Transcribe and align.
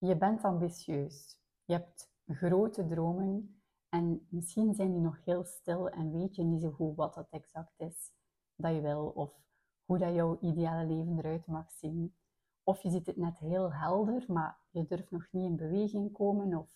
Je 0.00 0.16
bent 0.16 0.42
ambitieus. 0.42 1.40
Je 1.64 1.72
hebt 1.72 2.10
grote 2.26 2.86
dromen 2.86 3.62
en 3.88 4.26
misschien 4.30 4.74
zijn 4.74 4.92
die 4.92 5.00
nog 5.00 5.24
heel 5.24 5.44
stil 5.44 5.88
en 5.88 6.12
weet 6.12 6.34
je 6.34 6.42
niet 6.42 6.62
zo 6.62 6.70
goed 6.70 6.96
wat 6.96 7.14
dat 7.14 7.28
exact 7.30 7.80
is 7.80 8.12
dat 8.54 8.74
je 8.74 8.80
wil 8.80 9.08
of 9.08 9.40
hoe 9.84 9.98
dat 9.98 10.14
jouw 10.14 10.38
ideale 10.40 10.86
leven 10.86 11.18
eruit 11.18 11.46
mag 11.46 11.70
zien. 11.70 12.14
Of 12.62 12.82
je 12.82 12.90
ziet 12.90 13.06
het 13.06 13.16
net 13.16 13.38
heel 13.38 13.72
helder, 13.72 14.24
maar 14.28 14.58
je 14.70 14.86
durft 14.86 15.10
nog 15.10 15.28
niet 15.30 15.44
in 15.44 15.56
beweging 15.56 16.12
komen 16.12 16.54
of 16.54 16.68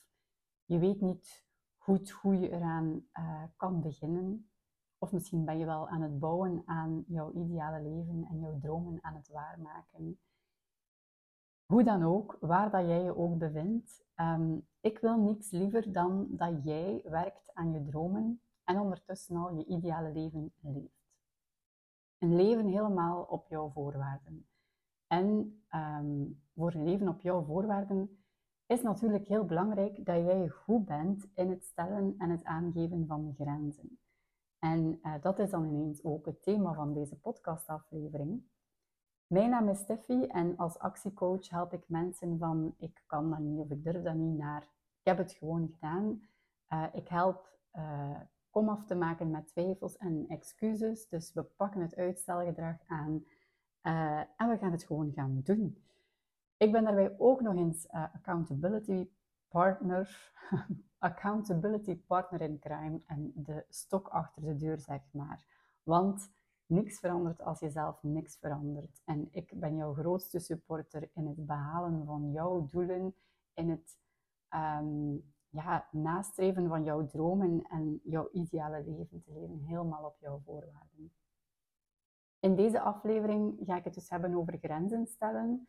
je 0.65 0.79
weet 0.79 1.01
niet 1.01 1.47
goed 1.77 2.11
hoe 2.11 2.41
je 2.41 2.51
eraan 2.51 3.07
uh, 3.19 3.43
kan 3.57 3.81
beginnen. 3.81 4.51
Of 4.99 5.13
misschien 5.13 5.45
ben 5.45 5.59
je 5.59 5.65
wel 5.65 5.89
aan 5.89 6.03
het 6.03 6.19
bouwen 6.19 6.63
aan 6.65 7.05
jouw 7.07 7.33
ideale 7.33 7.83
leven 7.83 8.25
en 8.31 8.41
jouw 8.41 8.59
dromen 8.59 9.05
aan 9.05 9.15
het 9.15 9.29
waarmaken. 9.29 10.19
Hoe 11.73 11.85
dan 11.85 12.03
ook, 12.03 12.37
waar 12.41 12.71
dat 12.71 12.87
jij 12.87 13.03
je 13.03 13.17
ook 13.17 13.39
bevindt, 13.39 14.05
um, 14.17 14.67
ik 14.81 14.99
wil 14.99 15.17
niets 15.19 15.51
liever 15.51 15.93
dan 15.93 16.27
dat 16.31 16.65
jij 16.65 17.03
werkt 17.05 17.55
aan 17.55 17.73
je 17.73 17.83
dromen 17.83 18.41
en 18.65 18.79
ondertussen 18.79 19.37
al 19.37 19.55
je 19.57 19.65
ideale 19.65 20.13
leven 20.13 20.53
leeft. 20.61 21.11
Een 22.19 22.37
leven 22.37 22.67
helemaal 22.67 23.23
op 23.23 23.49
jouw 23.49 23.71
voorwaarden. 23.71 24.47
En 25.07 25.63
um, 25.75 26.43
voor 26.55 26.75
een 26.75 26.85
leven 26.85 27.09
op 27.09 27.21
jouw 27.21 27.45
voorwaarden 27.45 28.25
is 28.67 28.83
natuurlijk 28.83 29.29
heel 29.29 29.45
belangrijk 29.45 30.05
dat 30.05 30.17
jij 30.17 30.49
goed 30.49 30.85
bent 30.85 31.27
in 31.35 31.51
het 31.51 31.65
stellen 31.65 32.15
en 32.19 32.31
het 32.31 32.45
aangeven 32.45 33.07
van 33.07 33.35
grenzen. 33.39 33.99
En 34.59 34.99
uh, 35.03 35.15
dat 35.21 35.39
is 35.39 35.51
dan 35.51 35.65
ineens 35.65 36.05
ook 36.05 36.27
het 36.27 36.43
thema 36.43 36.75
van 36.75 36.93
deze 36.93 37.17
podcastaflevering. 37.17 38.51
Mijn 39.33 39.51
naam 39.51 39.69
is 39.69 39.79
Steffi 39.79 40.27
en 40.27 40.57
als 40.57 40.79
actiecoach 40.79 41.49
help 41.49 41.73
ik 41.73 41.89
mensen 41.89 42.39
van 42.39 42.75
ik 42.79 43.03
kan 43.07 43.31
dat 43.31 43.39
niet 43.39 43.59
of 43.59 43.71
ik 43.71 43.85
durf 43.85 44.03
dat 44.03 44.15
niet 44.15 44.39
naar 44.39 44.63
ik 44.99 45.09
heb 45.09 45.19
het 45.19 45.33
gewoon 45.33 45.69
gedaan. 45.73 46.23
Uh, 46.69 46.85
ik 46.93 47.09
help 47.09 47.59
uh, 47.75 48.21
kom 48.51 48.69
af 48.69 48.85
te 48.85 48.95
maken 48.95 49.31
met 49.31 49.47
twijfels 49.47 49.97
en 49.97 50.25
excuses. 50.29 51.09
Dus 51.09 51.33
we 51.33 51.43
pakken 51.43 51.81
het 51.81 51.97
uitstelgedrag 51.97 52.77
aan 52.87 53.25
uh, 53.83 54.19
en 54.19 54.49
we 54.49 54.59
gaan 54.59 54.73
het 54.73 54.85
gewoon 54.85 55.13
gaan 55.13 55.41
doen. 55.45 55.83
Ik 56.57 56.73
ben 56.73 56.85
daarbij 56.85 57.15
ook 57.19 57.41
nog 57.41 57.55
eens 57.55 57.89
accountability 57.89 59.09
partner, 59.49 60.33
accountability 60.99 61.97
partner 61.97 62.41
in 62.41 62.59
crime 62.59 63.01
en 63.07 63.33
de 63.35 63.65
stok 63.69 64.09
achter 64.09 64.43
de 64.43 64.57
deur, 64.57 64.79
zeg 64.79 65.01
maar. 65.13 65.45
Want 65.83 66.31
niks 66.73 66.99
verandert 66.99 67.43
als 67.43 67.61
je 67.61 67.71
zelf 67.71 68.03
niks 68.03 68.37
verandert. 68.39 69.03
En 69.05 69.29
ik 69.31 69.53
ben 69.61 69.77
jouw 69.77 69.95
grootste 69.95 70.39
supporter 70.39 71.09
in 71.15 71.27
het 71.27 71.47
behalen 71.47 72.05
van 72.05 72.31
jouw 72.33 72.69
doelen, 72.71 73.15
in 73.55 73.71
het 73.71 73.99
um, 74.55 75.33
ja, 75.49 75.89
nastreven 75.91 76.69
van 76.69 76.85
jouw 76.85 77.07
dromen 77.07 77.63
en 77.69 78.01
jouw 78.05 78.29
ideale 78.33 78.85
leven 78.85 79.23
te 79.23 79.33
leven, 79.33 79.63
helemaal 79.65 80.05
op 80.05 80.17
jouw 80.21 80.41
voorwaarden. 80.45 81.13
In 82.39 82.57
deze 82.57 82.81
aflevering 82.81 83.59
ga 83.67 83.77
ik 83.77 83.85
het 83.85 83.95
dus 83.95 84.11
hebben 84.11 84.35
over 84.35 84.59
grenzen 84.59 85.07
stellen. 85.07 85.69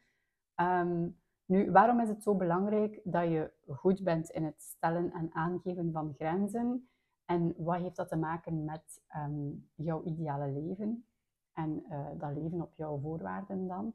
Um, 0.55 1.21
nu, 1.45 1.71
waarom 1.71 1.99
is 1.99 2.09
het 2.09 2.23
zo 2.23 2.35
belangrijk 2.35 3.01
dat 3.03 3.23
je 3.29 3.51
goed 3.67 4.03
bent 4.03 4.29
in 4.29 4.43
het 4.43 4.61
stellen 4.61 5.11
en 5.11 5.33
aangeven 5.33 5.91
van 5.91 6.13
grenzen? 6.13 6.89
En 7.25 7.53
wat 7.57 7.79
heeft 7.79 7.95
dat 7.95 8.09
te 8.09 8.15
maken 8.15 8.65
met 8.65 9.01
um, 9.15 9.69
jouw 9.75 10.03
ideale 10.03 10.47
leven? 10.47 11.05
En 11.53 11.85
uh, 11.89 12.07
dat 12.17 12.33
leven 12.33 12.61
op 12.61 12.73
jouw 12.73 12.99
voorwaarden 12.99 13.67
dan? 13.67 13.93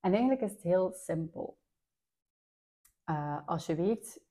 En 0.00 0.12
eigenlijk 0.12 0.40
is 0.40 0.52
het 0.52 0.62
heel 0.62 0.92
simpel. 0.92 1.58
Uh, 3.10 3.46
als 3.46 3.66
je 3.66 3.74
weet 3.74 4.24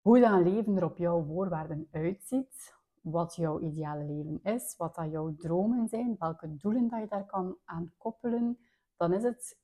hoe 0.00 0.20
dat 0.20 0.42
leven 0.42 0.76
er 0.76 0.84
op 0.84 0.96
jouw 0.96 1.24
voorwaarden 1.24 1.88
uitziet, 1.90 2.74
wat 3.00 3.34
jouw 3.34 3.60
ideale 3.60 4.04
leven 4.04 4.40
is, 4.42 4.76
wat 4.76 4.94
dat 4.94 5.10
jouw 5.10 5.34
dromen 5.36 5.88
zijn, 5.88 6.16
welke 6.18 6.56
doelen 6.56 6.88
dat 6.88 7.00
je 7.00 7.06
daar 7.06 7.26
kan 7.26 7.56
aan 7.64 7.92
koppelen, 7.96 8.58
dan 8.96 9.12
is 9.12 9.22
het 9.22 9.58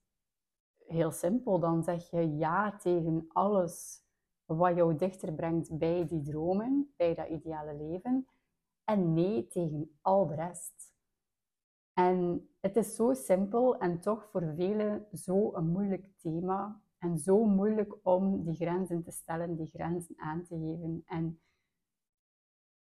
heel 0.86 1.10
simpel. 1.10 1.58
Dan 1.58 1.82
zeg 1.84 2.10
je 2.10 2.36
ja 2.36 2.76
tegen 2.76 3.24
alles 3.28 4.04
wat 4.56 4.76
jou 4.76 4.96
dichter 4.96 5.32
brengt 5.32 5.78
bij 5.78 6.06
die 6.06 6.22
dromen, 6.22 6.92
bij 6.96 7.14
dat 7.14 7.28
ideale 7.28 7.74
leven, 7.74 8.26
en 8.84 9.12
nee 9.12 9.46
tegen 9.46 9.98
al 10.00 10.26
de 10.26 10.34
rest. 10.34 10.94
En 11.92 12.48
het 12.60 12.76
is 12.76 12.96
zo 12.96 13.14
simpel 13.14 13.78
en 13.78 14.00
toch 14.00 14.28
voor 14.30 14.52
velen 14.56 15.06
zo 15.12 15.54
een 15.54 15.66
moeilijk 15.66 16.06
thema 16.16 16.82
en 16.98 17.18
zo 17.18 17.44
moeilijk 17.44 17.96
om 18.02 18.44
die 18.44 18.54
grenzen 18.54 19.02
te 19.02 19.10
stellen, 19.10 19.56
die 19.56 19.66
grenzen 19.66 20.14
aan 20.18 20.42
te 20.42 20.54
geven. 20.54 21.02
En 21.06 21.40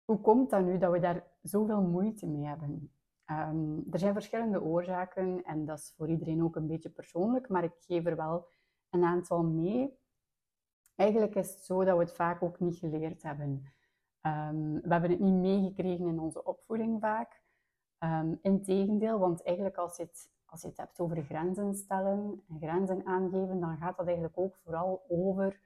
hoe 0.04 0.20
komt 0.20 0.50
dat 0.50 0.64
nu 0.64 0.78
dat 0.78 0.92
we 0.92 0.98
daar 0.98 1.26
zoveel 1.42 1.82
moeite 1.82 2.26
mee 2.26 2.46
hebben? 2.46 2.92
Um, 3.30 3.84
er 3.90 3.98
zijn 3.98 4.12
verschillende 4.12 4.62
oorzaken 4.62 5.44
en 5.44 5.64
dat 5.64 5.78
is 5.78 5.94
voor 5.96 6.08
iedereen 6.08 6.42
ook 6.42 6.56
een 6.56 6.66
beetje 6.66 6.90
persoonlijk, 6.90 7.48
maar 7.48 7.64
ik 7.64 7.74
geef 7.78 8.06
er 8.06 8.16
wel 8.16 8.48
een 8.90 9.04
aantal 9.04 9.42
mee. 9.42 9.98
Eigenlijk 11.00 11.34
is 11.34 11.50
het 11.50 11.64
zo 11.64 11.84
dat 11.84 11.96
we 11.96 12.02
het 12.02 12.12
vaak 12.12 12.42
ook 12.42 12.60
niet 12.60 12.76
geleerd 12.76 13.22
hebben. 13.22 13.72
Um, 14.26 14.80
we 14.80 14.88
hebben 14.88 15.10
het 15.10 15.20
niet 15.20 15.34
meegekregen 15.34 16.06
in 16.06 16.18
onze 16.18 16.44
opvoeding 16.44 17.00
vaak. 17.00 17.42
Um, 17.98 18.38
Integendeel, 18.42 19.18
want 19.18 19.42
eigenlijk 19.42 19.76
als 19.76 19.96
je, 19.96 20.02
het, 20.02 20.30
als 20.44 20.62
je 20.62 20.68
het 20.68 20.76
hebt 20.76 21.00
over 21.00 21.22
grenzen 21.22 21.74
stellen 21.74 22.44
en 22.48 22.58
grenzen 22.58 23.06
aangeven, 23.06 23.60
dan 23.60 23.76
gaat 23.76 23.96
dat 23.96 24.06
eigenlijk 24.06 24.38
ook 24.38 24.56
vooral 24.56 25.04
over 25.08 25.60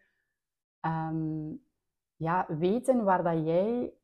ja, 2.16 2.46
weten 2.48 3.04
waar 3.04 3.22
dat 3.22 3.44
jij 3.46 3.94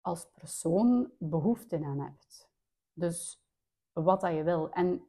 als 0.00 0.30
persoon 0.30 1.12
behoefte 1.18 1.84
aan 1.84 2.00
hebt. 2.00 2.50
Dus 2.92 3.44
wat 3.92 4.20
dat 4.20 4.32
je 4.32 4.42
wil. 4.42 4.70
En 4.70 5.06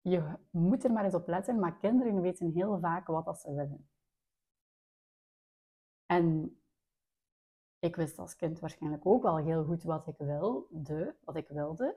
je 0.00 0.32
moet 0.50 0.84
er 0.84 0.92
maar 0.92 1.04
eens 1.04 1.14
op 1.14 1.26
letten, 1.26 1.58
maar 1.58 1.78
kinderen 1.78 2.20
weten 2.20 2.50
heel 2.50 2.78
vaak 2.80 3.06
wat 3.06 3.24
dat 3.24 3.40
ze 3.40 3.54
willen. 3.54 3.91
En 6.16 6.56
ik 7.78 7.96
wist 7.96 8.18
als 8.18 8.36
kind 8.36 8.60
waarschijnlijk 8.60 9.06
ook 9.06 9.22
wel 9.22 9.36
heel 9.36 9.64
goed 9.64 9.82
wat 9.82 10.06
ik 10.06 10.18
wilde, 10.18 11.16
wat 11.24 11.36
ik 11.36 11.48
wilde. 11.48 11.96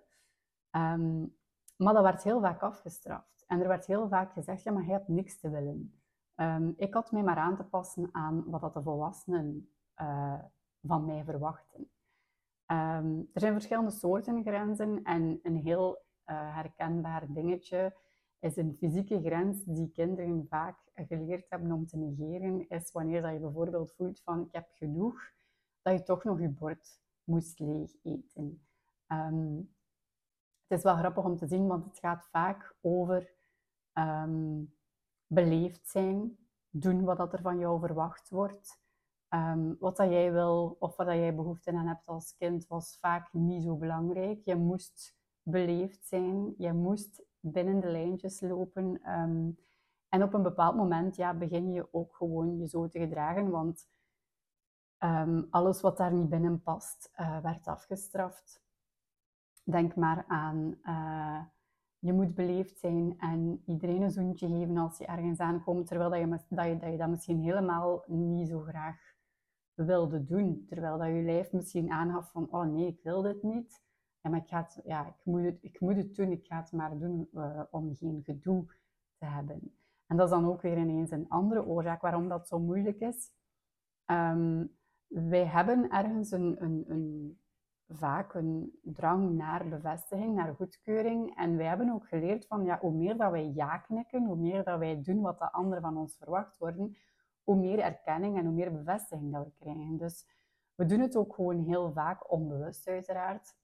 Um, 0.72 1.38
maar 1.78 1.94
dat 1.94 2.04
werd 2.04 2.24
heel 2.24 2.42
vaak 2.42 2.62
afgestraft. 2.62 3.44
En 3.48 3.62
er 3.62 3.68
werd 3.68 3.86
heel 3.86 4.08
vaak 4.08 4.34
gezegd, 4.34 4.64
ja, 4.64 4.72
maar 4.72 4.86
je 4.86 4.92
hebt 4.92 5.08
niks 5.08 5.40
te 5.40 5.50
willen. 5.50 6.00
Um, 6.36 6.74
ik 6.78 6.94
had 6.94 7.12
mij 7.12 7.24
maar 7.24 7.38
aan 7.38 7.56
te 7.56 7.64
passen 7.64 8.10
aan 8.12 8.50
wat 8.50 8.62
dat 8.62 8.74
de 8.74 8.82
volwassenen 8.82 9.70
uh, 10.02 10.40
van 10.82 11.06
mij 11.06 11.24
verwachten. 11.24 11.90
Um, 12.68 13.30
er 13.34 13.40
zijn 13.42 13.54
verschillende 13.54 13.92
soorten 13.92 14.44
grenzen 14.44 15.04
en 15.04 15.40
een 15.44 15.58
heel 15.58 15.92
uh, 16.26 16.56
herkenbaar 16.56 17.34
dingetje 17.34 17.96
is 18.40 18.58
een 18.58 18.76
fysieke 18.76 19.22
grens 19.22 19.64
die 19.64 19.92
kinderen 19.92 20.46
vaak 20.50 20.78
geleerd 20.96 21.50
hebben 21.50 21.72
om 21.72 21.88
te 21.88 21.98
negeren, 21.98 22.70
is 22.70 22.92
wanneer 22.92 23.22
dat 23.22 23.32
je 23.32 23.40
bijvoorbeeld 23.40 23.94
voelt 23.94 24.22
van 24.22 24.42
ik 24.42 24.52
heb 24.52 24.68
genoeg, 24.74 25.22
dat 25.82 25.94
je 25.94 26.04
toch 26.04 26.24
nog 26.24 26.40
je 26.40 26.50
bord 26.50 27.00
moest 27.24 27.60
leeg 27.60 27.92
eten. 28.04 28.66
Um, 29.08 29.74
het 30.68 30.78
is 30.78 30.84
wel 30.84 30.96
grappig 30.96 31.24
om 31.24 31.38
te 31.38 31.48
zien, 31.48 31.68
want 31.68 31.86
het 31.86 32.00
gaat 32.00 32.28
vaak 32.32 32.76
over 32.82 33.34
um, 33.94 34.76
beleefd 35.28 35.88
zijn, 35.88 36.38
doen 36.70 37.04
wat 37.04 37.18
dat 37.18 37.34
er 37.34 37.42
van 37.42 37.60
jou 37.60 37.80
verwacht 37.80 38.30
wordt. 38.30 38.84
Ehm, 39.36 39.74
wat 39.80 39.98
dat 39.98 40.10
jij 40.10 40.32
wil 40.32 40.76
of 40.80 40.96
wat 40.96 41.08
dat 41.08 41.16
jij 41.16 41.36
behoefte 41.36 41.72
aan 41.72 41.88
hebt 41.88 42.08
als 42.08 42.36
kind 42.38 42.68
was 42.68 42.98
vaak 43.00 43.34
niet 43.34 43.64
zo 43.64 43.76
belangrijk. 43.76 44.42
Je 44.46 44.56
moest 44.56 45.16
beleefd 45.42 46.08
zijn, 46.08 46.54
je 46.58 46.74
moest 46.74 47.24
binnen 47.52 47.80
de 47.80 47.88
lijntjes 47.88 48.42
lopen. 48.42 49.02
Ehm, 49.04 49.50
en 50.10 50.24
op 50.24 50.34
een 50.34 50.44
bepaald 50.44 50.76
moment 50.76 51.16
ja, 51.16 51.34
begin 51.34 51.72
je 51.72 51.94
ook 51.94 52.16
gewoon 52.16 52.58
je 52.58 52.68
zo 52.68 52.88
te 52.88 53.00
gedragen, 53.00 53.50
want 53.50 53.88
ehm, 54.98 55.44
alles 55.50 55.82
wat 55.82 55.98
daar 55.98 56.14
niet 56.14 56.30
binnen 56.30 56.62
past, 56.62 57.12
uh, 57.20 57.42
werd 57.42 57.68
afgestraft. 57.68 58.64
Denk 59.64 59.96
maar 59.96 60.26
aan, 60.28 60.78
uh, 60.84 61.42
je 62.00 62.14
moet 62.14 62.36
beleefd 62.36 62.80
zijn 62.80 63.16
en 63.20 63.62
iedereen 63.66 64.02
een 64.02 64.12
zoentje 64.12 64.48
geven 64.48 64.78
als 64.78 64.98
je 64.98 65.06
ergens 65.06 65.40
aankomt, 65.40 65.88
terwijl 65.88 66.10
dat 66.10 66.20
je, 66.20 66.28
dat, 66.56 66.66
je, 66.66 66.78
dat, 66.78 66.92
je 66.92 66.98
dat 66.98 67.10
misschien 67.10 67.42
helemaal 67.42 68.04
niet 68.08 68.48
zo 68.48 68.60
graag 68.62 69.16
wilde 69.74 70.26
doen. 70.26 70.66
Terwijl 70.68 70.98
dat 70.98 71.08
je 71.08 71.22
lijf 71.22 71.52
misschien 71.52 71.92
aangaf 71.92 72.32
van, 72.32 72.48
oh 72.52 72.66
nee, 72.66 72.88
ik 72.88 73.00
wil 73.04 73.22
dit 73.22 73.44
niet. 73.44 73.85
Maar 74.30 74.40
ik, 74.40 74.48
ga 74.48 74.68
ja, 74.84 75.08
ik, 75.08 75.20
moet 75.24 75.44
het, 75.44 75.58
ik 75.62 75.80
moet 75.80 75.96
het 75.96 76.16
doen, 76.16 76.32
ik 76.32 76.46
ga 76.46 76.60
het 76.60 76.72
maar 76.72 76.98
doen 76.98 77.30
uh, 77.34 77.62
om 77.72 77.96
geen 77.96 78.24
gedoe 78.24 78.66
te 79.18 79.26
hebben. 79.26 79.76
En 80.06 80.18
dat 80.18 80.26
is 80.26 80.34
dan 80.34 80.46
ook 80.46 80.62
weer 80.62 80.78
ineens 80.78 81.12
een 81.12 81.30
andere 81.30 81.66
oorzaak 81.66 82.02
waarom 82.02 82.30
dat 82.30 82.48
zo 82.48 82.60
moeilijk 82.60 83.00
is. 83.00 83.32
Um, 84.06 84.78
wij 85.08 85.46
hebben 85.46 85.90
ergens 85.90 86.32
een, 86.32 86.64
een, 86.64 86.86
een, 86.88 87.40
vaak 87.88 88.34
een 88.34 88.80
drang 88.84 89.32
naar 89.32 89.68
bevestiging, 89.68 90.36
naar 90.36 90.56
goedkeuring. 90.56 91.38
En 91.38 91.58
wij 91.58 91.66
hebben 91.66 91.94
ook 91.94 92.08
geleerd 92.08 92.48
van, 92.48 92.64
ja, 92.64 92.80
hoe 92.80 92.92
meer 92.92 93.18
dat 93.18 93.32
wij 93.32 93.52
ja 93.54 93.78
knikken, 93.78 94.26
hoe 94.26 94.36
meer 94.36 94.64
dat 94.64 94.80
wij 94.80 95.02
doen 95.02 95.22
wat 95.22 95.40
de 95.40 95.52
anderen 95.52 95.84
van 95.84 95.98
ons 95.98 96.18
verwacht 96.18 96.58
worden, 96.58 96.98
hoe 97.44 97.56
meer 97.56 97.80
erkenning 97.80 98.38
en 98.38 98.46
hoe 98.46 98.54
meer 98.54 98.72
bevestiging 98.72 99.34
dat 99.34 99.46
we 99.46 99.52
krijgen. 99.60 99.98
Dus 99.98 100.28
we 100.76 100.86
doen 100.86 101.00
het 101.00 101.16
ook 101.16 101.36
gewoon 101.36 101.64
heel 101.64 101.92
vaak 101.92 102.32
onbewust, 102.32 102.88
uiteraard. 102.88 103.56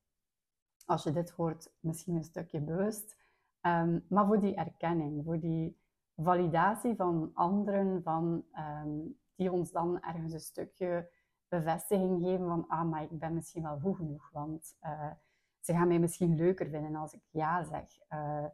Als 0.91 1.03
je 1.03 1.11
dit 1.11 1.31
hoort, 1.31 1.73
misschien 1.79 2.15
een 2.15 2.23
stukje 2.23 2.61
bewust. 2.61 3.17
Ehm, 3.61 3.99
maar 4.07 4.25
voor 4.25 4.39
die 4.39 4.55
erkenning, 4.55 5.23
voor 5.23 5.39
die 5.39 5.79
validatie 6.15 6.95
van 6.95 7.31
anderen, 7.33 8.03
van, 8.03 8.45
ehm, 8.51 8.99
die 9.35 9.51
ons 9.51 9.71
dan 9.71 10.01
ergens 10.01 10.33
een 10.33 10.39
stukje 10.39 11.09
bevestiging 11.47 12.23
geven 12.23 12.47
van, 12.47 12.67
ah, 12.67 12.89
maar 12.89 13.03
ik 13.03 13.19
ben 13.19 13.33
misschien 13.33 13.63
wel 13.63 13.79
goed 13.79 13.95
genoeg, 13.95 14.29
want 14.31 14.77
uh, 14.83 15.11
ze 15.59 15.73
gaan 15.73 15.87
mij 15.87 15.99
misschien 15.99 16.35
leuker 16.35 16.69
vinden 16.69 16.95
als 16.95 17.13
ik 17.13 17.21
ja 17.29 17.63
zeg. 17.63 17.85
Uh, 18.09 18.45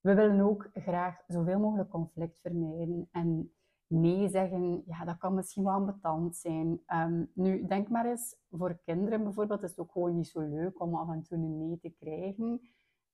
we 0.00 0.14
willen 0.14 0.40
ook 0.40 0.70
graag 0.74 1.22
zoveel 1.26 1.58
mogelijk 1.58 1.90
conflict 1.90 2.40
vermijden 2.40 3.08
en 3.12 3.52
nee 3.88 4.28
zeggen, 4.28 4.82
ja, 4.86 5.04
dat 5.04 5.18
kan 5.18 5.34
misschien 5.34 5.64
wel 5.64 5.72
ambetant 5.72 6.36
zijn. 6.36 6.80
Um, 6.94 7.30
nu, 7.34 7.66
denk 7.66 7.88
maar 7.88 8.06
eens, 8.06 8.36
voor 8.50 8.78
kinderen 8.84 9.22
bijvoorbeeld 9.22 9.62
is 9.62 9.70
het 9.70 9.78
ook 9.78 9.92
gewoon 9.92 10.16
niet 10.16 10.28
zo 10.28 10.40
leuk 10.40 10.80
om 10.80 10.94
af 10.94 11.10
en 11.10 11.22
toe 11.22 11.38
een 11.38 11.58
nee 11.58 11.78
te 11.78 11.90
krijgen. 11.90 12.60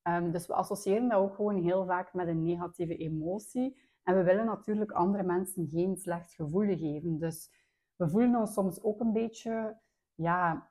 Um, 0.03 0.31
dus 0.31 0.47
we 0.47 0.55
associëren 0.55 1.09
dat 1.09 1.19
ook 1.19 1.35
gewoon 1.35 1.63
heel 1.63 1.87
vaak 1.87 2.15
met 2.15 2.29
een 2.29 2.43
negatieve 2.43 2.97
emotie. 2.97 3.77
En 4.03 4.17
we 4.17 4.23
willen 4.23 4.47
natuurlijk 4.47 4.91
andere 4.91 5.23
mensen 5.23 5.69
geen 5.69 5.97
slecht 5.97 6.35
gevoel 6.35 6.77
geven. 6.77 7.19
Dus 7.19 7.51
we 7.97 8.09
voelen 8.09 8.37
ons 8.37 8.53
soms 8.53 8.83
ook 8.83 9.01
een 9.01 9.13
beetje 9.13 9.81
ja, 10.15 10.69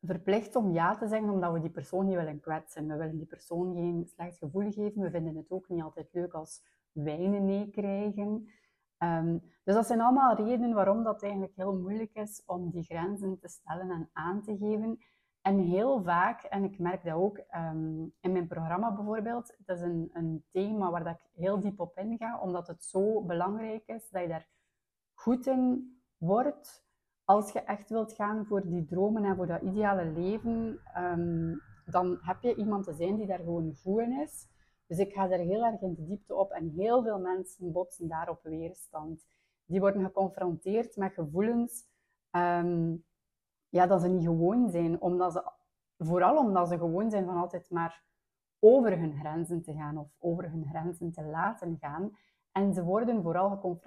verplicht 0.00 0.56
om 0.56 0.72
ja 0.72 0.96
te 0.96 1.08
zeggen, 1.08 1.30
omdat 1.30 1.52
we 1.52 1.60
die 1.60 1.70
persoon 1.70 2.06
niet 2.06 2.16
willen 2.16 2.40
kwetsen. 2.40 2.86
We 2.86 2.96
willen 2.96 3.16
die 3.16 3.26
persoon 3.26 3.74
geen 3.74 4.06
slecht 4.06 4.38
gevoel 4.38 4.72
geven. 4.72 5.02
We 5.02 5.10
vinden 5.10 5.36
het 5.36 5.50
ook 5.50 5.68
niet 5.68 5.82
altijd 5.82 6.08
leuk 6.12 6.32
als 6.32 6.62
wij 6.92 7.24
een 7.24 7.44
nee 7.44 7.70
krijgen. 7.70 8.48
Um, 8.98 9.40
dus 9.64 9.74
dat 9.74 9.86
zijn 9.86 10.00
allemaal 10.00 10.34
redenen 10.34 10.74
waarom 10.74 11.02
dat 11.02 11.22
eigenlijk 11.22 11.54
heel 11.56 11.76
moeilijk 11.76 12.14
is 12.14 12.42
om 12.46 12.70
die 12.70 12.82
grenzen 12.82 13.38
te 13.38 13.48
stellen 13.48 13.90
en 13.90 14.10
aan 14.12 14.42
te 14.42 14.56
geven. 14.56 14.98
En 15.42 15.58
heel 15.58 16.02
vaak, 16.02 16.42
en 16.42 16.64
ik 16.64 16.78
merk 16.78 17.04
dat 17.04 17.14
ook 17.14 17.38
um, 17.38 18.12
in 18.20 18.32
mijn 18.32 18.46
programma 18.46 18.94
bijvoorbeeld, 18.94 19.54
het 19.58 19.76
is 19.76 19.80
een, 19.80 20.10
een 20.12 20.44
thema 20.50 20.90
waar 20.90 21.04
dat 21.04 21.14
ik 21.14 21.30
heel 21.34 21.60
diep 21.60 21.80
op 21.80 21.98
inga, 21.98 22.38
omdat 22.40 22.66
het 22.66 22.84
zo 22.84 23.22
belangrijk 23.22 23.82
is 23.86 24.10
dat 24.10 24.22
je 24.22 24.28
daar 24.28 24.48
goed 25.14 25.46
in 25.46 25.92
wordt. 26.16 26.86
Als 27.24 27.52
je 27.52 27.60
echt 27.60 27.90
wilt 27.90 28.12
gaan 28.12 28.46
voor 28.46 28.66
die 28.66 28.84
dromen 28.84 29.24
en 29.24 29.36
voor 29.36 29.46
dat 29.46 29.62
ideale 29.62 30.04
leven, 30.04 30.80
um, 30.96 31.60
dan 31.84 32.18
heb 32.20 32.42
je 32.42 32.54
iemand 32.54 32.84
te 32.84 32.94
zijn 32.94 33.16
die 33.16 33.26
daar 33.26 33.38
gewoon 33.38 33.74
goed 33.82 34.00
in 34.00 34.20
is. 34.20 34.46
Dus 34.88 34.98
ik 34.98 35.12
ga 35.12 35.26
daar 35.26 35.38
heel 35.38 35.64
erg 35.64 35.80
in 35.80 35.94
de 35.94 36.04
diepte 36.04 36.34
op 36.34 36.50
en 36.50 36.68
heel 36.68 37.02
veel 37.02 37.18
mensen 37.18 37.72
botsen 37.72 38.08
daarop 38.08 38.42
weerstand. 38.42 39.26
Die 39.64 39.80
worden 39.80 40.04
geconfronteerd 40.04 40.96
met 40.96 41.12
gevoelens 41.12 41.84
um, 42.30 43.04
ja, 43.68 43.86
dat 43.86 44.00
ze 44.00 44.08
niet 44.08 44.24
gewoon 44.24 44.70
zijn, 44.70 45.00
omdat 45.00 45.32
ze, 45.32 45.52
vooral 45.98 46.36
omdat 46.36 46.68
ze 46.68 46.78
gewoon 46.78 47.10
zijn 47.10 47.24
van 47.24 47.36
altijd 47.36 47.70
maar 47.70 48.02
over 48.58 48.98
hun 48.98 49.18
grenzen 49.18 49.62
te 49.62 49.72
gaan 49.72 49.98
of 49.98 50.08
over 50.18 50.50
hun 50.50 50.66
grenzen 50.68 51.12
te 51.12 51.22
laten 51.22 51.76
gaan. 51.80 52.16
En 52.52 52.74
ze 52.74 52.84
worden 52.84 53.22
vooral 53.22 53.80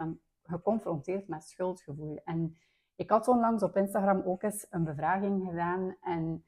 geconfronteerd 0.44 1.28
met 1.28 1.44
schuldgevoel. 1.44 2.22
En 2.24 2.58
ik 2.96 3.10
had 3.10 3.28
onlangs 3.28 3.64
op 3.64 3.76
Instagram 3.76 4.22
ook 4.26 4.44
eens 4.44 4.68
een 4.70 4.84
bevraging 4.84 5.48
gedaan 5.50 5.96
en 6.02 6.46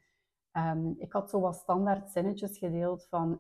um, 0.54 0.96
ik 0.98 1.12
had 1.12 1.30
zo 1.30 1.40
wat 1.40 1.56
standaard 1.56 2.12
zinnetjes 2.12 2.58
gedeeld 2.58 3.08
van 3.10 3.38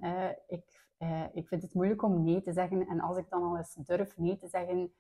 ik, 0.47 0.87
eh, 0.97 1.23
ik 1.33 1.47
vind 1.47 1.61
het 1.61 1.73
moeilijk 1.73 2.03
om 2.03 2.23
nee 2.23 2.41
te 2.41 2.53
zeggen 2.53 2.87
en 2.87 2.99
als 2.99 3.17
ik 3.17 3.29
dan 3.29 3.43
al 3.43 3.57
eens 3.57 3.75
durf 3.75 4.17
nee 4.17 4.37
te 4.37 4.47
zeggen, 4.47 4.93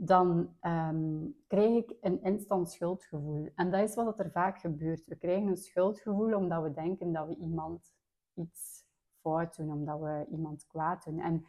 dan 0.00 0.56
um, 0.62 1.36
krijg 1.46 1.76
ik 1.76 1.96
een 2.00 2.22
instant 2.22 2.70
schuldgevoel. 2.70 3.48
En 3.54 3.70
dat 3.70 3.88
is 3.88 3.94
wat 3.94 4.18
er 4.18 4.30
vaak 4.30 4.58
gebeurt. 4.58 5.06
We 5.06 5.16
krijgen 5.16 5.48
een 5.48 5.56
schuldgevoel 5.56 6.34
omdat 6.34 6.62
we 6.62 6.72
denken 6.72 7.12
dat 7.12 7.26
we 7.26 7.36
iemand 7.36 7.94
iets 8.34 8.84
fout 9.20 9.56
doen, 9.56 9.72
omdat 9.72 10.00
we 10.00 10.26
iemand 10.30 10.66
kwaad 10.66 11.04
doen. 11.04 11.20
En 11.20 11.46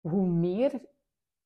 hoe 0.00 0.26
meer 0.26 0.80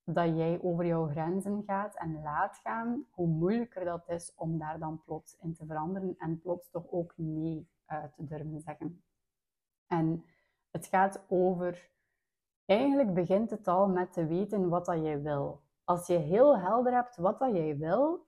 dat 0.04 0.36
jij 0.36 0.58
over 0.62 0.86
jouw 0.86 1.06
grenzen 1.06 1.62
gaat 1.66 1.94
en 1.94 2.22
laat 2.22 2.60
gaan, 2.62 3.06
hoe 3.10 3.26
moeilijker 3.26 3.84
dat 3.84 4.08
is 4.08 4.34
om 4.34 4.58
daar 4.58 4.78
dan 4.78 5.02
plots 5.04 5.36
in 5.40 5.54
te 5.54 5.66
veranderen 5.66 6.14
en 6.18 6.40
plots 6.40 6.70
toch 6.70 6.90
ook 6.90 7.12
nee 7.16 7.68
uh, 7.88 8.04
te 8.04 8.24
durven 8.26 8.60
zeggen. 8.60 9.02
En 9.86 10.24
het 10.70 10.86
gaat 10.86 11.24
over, 11.28 11.90
eigenlijk 12.64 13.14
begint 13.14 13.50
het 13.50 13.68
al 13.68 13.88
met 13.88 14.12
te 14.12 14.26
weten 14.26 14.68
wat 14.68 14.84
dat 14.84 15.02
jij 15.02 15.22
wil 15.22 15.62
als 15.84 16.06
je 16.06 16.16
heel 16.16 16.58
helder 16.58 16.92
hebt 16.92 17.16
wat 17.16 17.38
dat 17.38 17.54
jij 17.54 17.76
wil, 17.76 18.26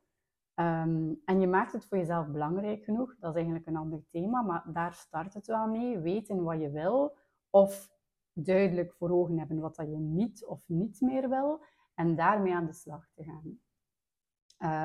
ehm, 0.54 1.12
en 1.24 1.40
je 1.40 1.46
maakt 1.46 1.72
het 1.72 1.86
voor 1.86 1.98
jezelf 1.98 2.26
belangrijk 2.26 2.84
genoeg, 2.84 3.16
dat 3.18 3.30
is 3.30 3.36
eigenlijk 3.36 3.66
een 3.66 3.76
ander 3.76 4.06
thema, 4.10 4.42
maar 4.42 4.64
daar 4.72 4.94
start 4.94 5.34
het 5.34 5.46
wel 5.46 5.66
mee. 5.66 5.98
Weten 5.98 6.42
wat 6.42 6.60
je 6.60 6.70
wil, 6.70 7.16
of 7.50 7.95
duidelijk 8.44 8.92
voor 8.92 9.10
ogen 9.10 9.38
hebben 9.38 9.60
wat 9.60 9.76
dat 9.76 9.86
je 9.86 9.98
niet 9.98 10.44
of 10.44 10.62
niet 10.66 11.00
meer 11.00 11.28
wil, 11.28 11.60
en 11.94 12.16
daarmee 12.16 12.54
aan 12.54 12.66
de 12.66 12.72
slag 12.72 13.08
te 13.14 13.24
gaan. 13.24 13.58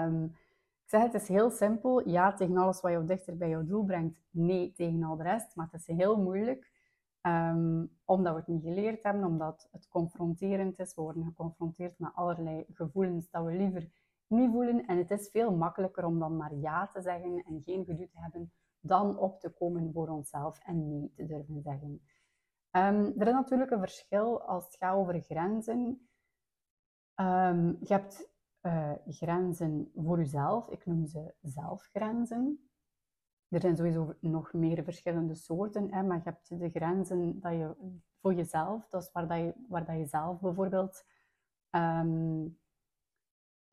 Um, 0.05 0.23
ik 0.83 0.97
zeg 0.97 1.01
het 1.01 1.21
is 1.21 1.27
heel 1.27 1.49
simpel, 1.49 2.09
ja 2.09 2.33
tegen 2.33 2.57
alles 2.57 2.81
wat 2.81 2.91
je 2.91 3.05
dichter 3.05 3.37
bij 3.37 3.49
jouw 3.49 3.65
doel 3.65 3.85
brengt, 3.85 4.21
nee 4.29 4.71
tegen 4.71 5.03
al 5.03 5.17
de 5.17 5.23
rest, 5.23 5.55
maar 5.55 5.67
het 5.71 5.81
is 5.81 5.95
heel 5.95 6.21
moeilijk. 6.21 6.69
Um, 7.21 7.97
omdat 8.05 8.33
we 8.33 8.39
het 8.39 8.47
niet 8.47 8.63
geleerd 8.63 9.03
hebben, 9.03 9.23
omdat 9.23 9.67
het 9.71 9.87
confronterend 9.87 10.79
is. 10.79 10.95
We 10.95 11.01
worden 11.01 11.25
geconfronteerd 11.25 11.99
met 11.99 12.11
allerlei 12.13 12.65
gevoelens 12.73 13.29
dat 13.29 13.45
we 13.45 13.51
liever 13.51 13.89
niet 14.27 14.51
voelen. 14.51 14.85
En 14.85 14.97
het 14.97 15.11
is 15.11 15.29
veel 15.29 15.55
makkelijker 15.55 16.05
om 16.05 16.19
dan 16.19 16.37
maar 16.37 16.55
ja 16.55 16.87
te 16.87 17.01
zeggen 17.01 17.43
en 17.43 17.61
geen 17.61 17.85
gedoe 17.85 18.09
te 18.09 18.19
hebben, 18.19 18.51
dan 18.79 19.17
op 19.17 19.39
te 19.39 19.49
komen 19.49 19.93
voor 19.93 20.07
onszelf 20.07 20.59
en 20.59 20.87
nee 20.87 21.11
te 21.15 21.25
durven 21.25 21.61
zeggen. 21.61 22.01
Um, 22.71 23.13
er 23.19 23.27
is 23.27 23.33
natuurlijk 23.33 23.71
een 23.71 23.79
verschil 23.79 24.41
als 24.41 24.65
het 24.65 24.75
gaat 24.75 24.95
over 24.95 25.21
grenzen. 25.21 26.09
Um, 27.15 27.77
je 27.79 27.93
hebt 27.93 28.29
uh, 28.61 28.91
grenzen 29.07 29.91
voor 29.95 30.17
jezelf. 30.17 30.69
Ik 30.69 30.85
noem 30.85 31.05
ze 31.05 31.33
zelfgrenzen. 31.41 32.69
Er 33.47 33.61
zijn 33.61 33.77
sowieso 33.77 34.15
nog 34.19 34.53
meer 34.53 34.83
verschillende 34.83 35.35
soorten, 35.35 35.93
hè, 35.93 36.03
maar 36.03 36.17
je 36.17 36.23
hebt 36.23 36.59
de 36.59 36.69
grenzen 36.69 37.39
dat 37.39 37.51
je, 37.51 37.75
voor 38.21 38.33
jezelf, 38.33 38.87
dat 38.87 39.01
is 39.01 39.11
waar, 39.11 39.27
dat 39.27 39.37
je, 39.37 39.53
waar 39.67 39.85
dat 39.85 39.97
je 39.97 40.05
zelf 40.05 40.39
bijvoorbeeld 40.39 41.05
um, 41.71 42.59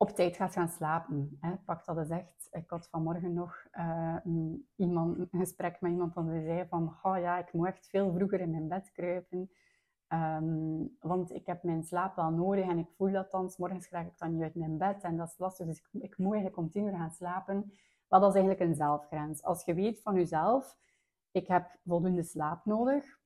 op 0.01 0.09
tijd 0.09 0.35
gaat 0.35 0.53
gaan 0.53 0.69
slapen. 0.69 1.37
Hè. 1.41 1.55
Pak 1.65 1.85
dat 1.85 1.97
eens 1.97 2.09
echt. 2.09 2.47
Ik 2.51 2.69
had 2.69 2.87
vanmorgen 2.87 3.33
nog 3.33 3.67
uh, 3.73 4.15
iemand, 4.75 5.17
een 5.17 5.39
gesprek 5.39 5.81
met 5.81 5.91
iemand 5.91 6.15
die 6.15 6.43
zei 6.43 6.67
van, 6.67 6.97
oh 7.01 7.17
ja, 7.17 7.37
ik 7.37 7.53
moet 7.53 7.67
echt 7.67 7.89
veel 7.89 8.13
vroeger 8.13 8.39
in 8.39 8.51
mijn 8.51 8.67
bed 8.67 8.91
kruipen. 8.91 9.51
Um, 10.13 10.97
want 10.99 11.31
ik 11.31 11.45
heb 11.45 11.63
mijn 11.63 11.83
slaap 11.83 12.15
wel 12.15 12.29
nodig 12.29 12.65
en 12.65 12.77
ik 12.77 12.89
voel 12.97 13.11
dat 13.11 13.31
dan. 13.31 13.51
Morgens 13.57 13.87
krijg 13.87 14.07
ik 14.07 14.17
dan 14.17 14.33
niet 14.33 14.41
uit 14.41 14.55
mijn 14.55 14.77
bed 14.77 15.03
en 15.03 15.17
dat 15.17 15.27
is 15.27 15.37
lastig. 15.37 15.65
Dus 15.65 15.79
ik, 15.79 16.01
ik 16.01 16.17
moet 16.17 16.33
eigenlijk 16.33 16.57
om 16.57 16.71
tien 16.71 16.85
uur 16.85 16.95
gaan 16.95 17.11
slapen. 17.11 17.73
Wat 18.07 18.21
dat 18.21 18.35
is 18.35 18.41
eigenlijk 18.41 18.69
een 18.69 18.75
zelfgrens. 18.75 19.43
Als 19.43 19.65
je 19.65 19.73
weet 19.73 20.01
van 20.01 20.15
jezelf, 20.15 20.77
ik 21.31 21.47
heb 21.47 21.77
voldoende 21.85 22.23
slaap 22.23 22.65
nodig. 22.65 23.19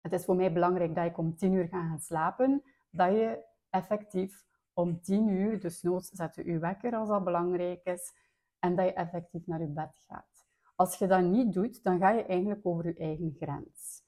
Het 0.00 0.12
is 0.12 0.24
voor 0.24 0.36
mij 0.36 0.52
belangrijk 0.52 0.94
dat 0.94 1.04
ik 1.04 1.18
om 1.18 1.36
10 1.36 1.52
uur 1.52 1.68
ga 1.68 1.88
gaan 1.88 2.00
slapen. 2.00 2.62
Dat 2.90 3.12
je 3.12 3.44
effectief 3.70 4.44
om 4.74 5.00
10 5.00 5.28
uur, 5.28 5.60
dus 5.60 5.82
noods 5.82 6.08
zet 6.08 6.34
je 6.34 6.44
je 6.44 6.58
wekker 6.58 6.94
als 6.94 7.08
dat 7.08 7.24
belangrijk 7.24 7.84
is. 7.84 8.12
En 8.58 8.76
dat 8.76 8.84
je 8.84 8.92
effectief 8.92 9.46
naar 9.46 9.60
je 9.60 9.66
bed 9.66 10.04
gaat. 10.06 10.46
Als 10.74 10.98
je 10.98 11.06
dat 11.06 11.22
niet 11.22 11.52
doet, 11.52 11.82
dan 11.82 11.98
ga 11.98 12.10
je 12.10 12.24
eigenlijk 12.24 12.66
over 12.66 12.86
je 12.86 12.94
eigen 12.94 13.34
grens. 13.40 14.02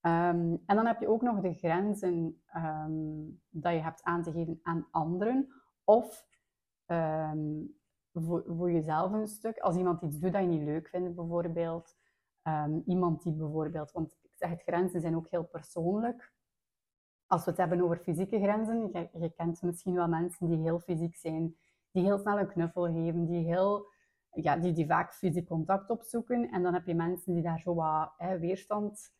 Um, 0.00 0.62
en 0.66 0.76
dan 0.76 0.86
heb 0.86 1.00
je 1.00 1.08
ook 1.08 1.22
nog 1.22 1.40
de 1.40 1.54
grenzen 1.54 2.42
um, 2.56 3.40
dat 3.48 3.72
je 3.72 3.78
hebt 3.78 4.02
aan 4.02 4.22
te 4.22 4.32
geven 4.32 4.60
aan 4.62 4.88
anderen. 4.90 5.48
Of 5.84 6.26
um, 6.86 7.76
voor, 8.12 8.44
voor 8.46 8.72
jezelf 8.72 9.12
een 9.12 9.28
stuk. 9.28 9.58
Als 9.58 9.76
iemand 9.76 10.02
iets 10.02 10.18
doet 10.18 10.32
dat 10.32 10.42
je 10.42 10.48
niet 10.48 10.62
leuk 10.62 10.88
vindt, 10.88 11.14
bijvoorbeeld. 11.14 11.96
Iemand 12.84 13.22
die 13.22 13.32
bijvoorbeeld, 13.32 13.92
want 13.92 14.12
ik 14.22 14.30
zeg 14.34 14.50
het, 14.50 14.62
grenzen 14.62 15.00
zijn 15.00 15.16
ook 15.16 15.28
heel 15.28 15.44
persoonlijk. 15.44 16.32
Als 17.26 17.44
we 17.44 17.50
het 17.50 17.58
hebben 17.58 17.80
over 17.80 17.96
fysieke 17.96 18.38
grenzen, 18.38 18.90
je, 18.92 19.08
je 19.12 19.30
kent 19.30 19.62
misschien 19.62 19.94
wel 19.94 20.08
mensen 20.08 20.46
die 20.46 20.58
heel 20.58 20.78
fysiek 20.78 21.16
zijn, 21.16 21.56
die 21.90 22.04
heel 22.04 22.18
snel 22.18 22.38
een 22.38 22.48
knuffel 22.48 22.84
geven, 22.84 23.26
die, 23.26 23.44
heel, 23.44 23.86
ja, 24.30 24.56
die, 24.56 24.72
die 24.72 24.86
vaak 24.86 25.14
fysiek 25.14 25.46
contact 25.46 25.90
opzoeken. 25.90 26.50
En 26.50 26.62
dan 26.62 26.74
heb 26.74 26.86
je 26.86 26.94
mensen 26.94 27.34
die 27.34 27.42
daar 27.42 27.60
zo 27.60 27.74
wat 27.74 28.12
hè, 28.16 28.38
weerstand 28.38 29.14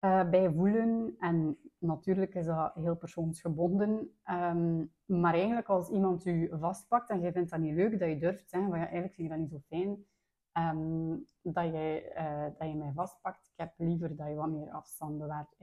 uh, 0.00 0.30
bij 0.30 0.52
voelen. 0.52 1.16
En 1.18 1.58
natuurlijk 1.78 2.34
is 2.34 2.46
dat 2.46 2.74
heel 2.74 2.96
persoonsgebonden. 2.96 4.18
Um, 4.30 4.92
maar 5.06 5.34
eigenlijk 5.34 5.68
als 5.68 5.88
iemand 5.88 6.26
u 6.26 6.50
vastpakt 6.52 7.10
en 7.10 7.20
je 7.20 7.32
vindt 7.32 7.50
dat 7.50 7.60
niet 7.60 7.74
leuk, 7.74 7.98
dat 7.98 8.08
je 8.08 8.18
durft 8.18 8.50
van 8.50 8.68
ja, 8.68 8.74
eigenlijk 8.74 9.14
vind 9.14 9.28
je 9.28 9.34
dat 9.34 9.38
niet 9.38 9.50
zo 9.50 9.60
fijn, 9.66 10.04
ehm, 10.52 11.16
dat, 11.42 11.64
je, 11.64 12.12
uh, 12.16 12.58
dat 12.58 12.68
je 12.68 12.76
mij 12.76 12.92
vastpakt. 12.94 13.46
Ik 13.46 13.56
heb 13.56 13.72
liever 13.76 14.16
dat 14.16 14.28
je 14.28 14.34
wat 14.34 14.48
meer 14.50 14.70
afstand 14.70 15.18
bewaart. 15.18 15.54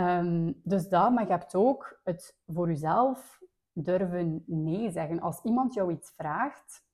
Um, 0.00 0.60
dus 0.64 0.88
dat, 0.88 1.12
maar 1.12 1.24
je 1.24 1.30
hebt 1.30 1.54
ook 1.54 2.00
het 2.04 2.40
voor 2.46 2.68
jezelf 2.68 3.42
durven 3.72 4.44
nee 4.46 4.90
zeggen. 4.90 5.20
Als 5.20 5.42
iemand 5.42 5.74
jou 5.74 5.92
iets 5.92 6.12
vraagt 6.16 6.84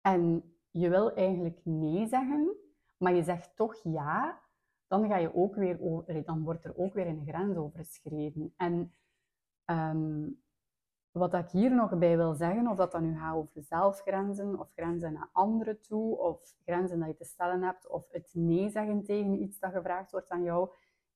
en 0.00 0.54
je 0.70 0.88
wil 0.88 1.14
eigenlijk 1.14 1.60
nee 1.64 2.06
zeggen, 2.06 2.56
maar 2.96 3.14
je 3.14 3.22
zegt 3.22 3.56
toch 3.56 3.76
ja, 3.82 4.40
dan, 4.86 5.08
ga 5.08 5.16
je 5.16 5.34
ook 5.34 5.54
weer 5.54 5.78
dan 6.24 6.42
wordt 6.42 6.64
er 6.64 6.76
ook 6.76 6.94
weer 6.94 7.06
een 7.06 7.24
grens 7.26 7.56
overschreden. 7.56 8.54
En 8.56 8.94
um, 9.64 10.42
wat 11.10 11.34
ik 11.34 11.50
hier 11.50 11.74
nog 11.74 11.98
bij 11.98 12.16
wil 12.16 12.34
zeggen, 12.34 12.68
of 12.68 12.76
dat 12.76 12.92
dan 12.92 13.02
nu 13.02 13.18
gaat 13.18 13.34
over 13.34 13.62
zelfgrenzen, 13.62 14.58
of 14.58 14.72
grenzen 14.74 15.12
naar 15.12 15.28
anderen 15.32 15.80
toe, 15.80 16.18
of 16.18 16.54
grenzen 16.64 16.98
dat 16.98 17.08
je 17.08 17.14
te 17.14 17.24
stellen 17.24 17.62
hebt, 17.62 17.88
of 17.88 18.08
het 18.10 18.30
nee 18.32 18.70
zeggen 18.70 19.04
tegen 19.04 19.42
iets 19.42 19.58
dat 19.58 19.72
gevraagd 19.72 20.10
wordt 20.10 20.30
aan 20.30 20.42
jou. 20.42 20.70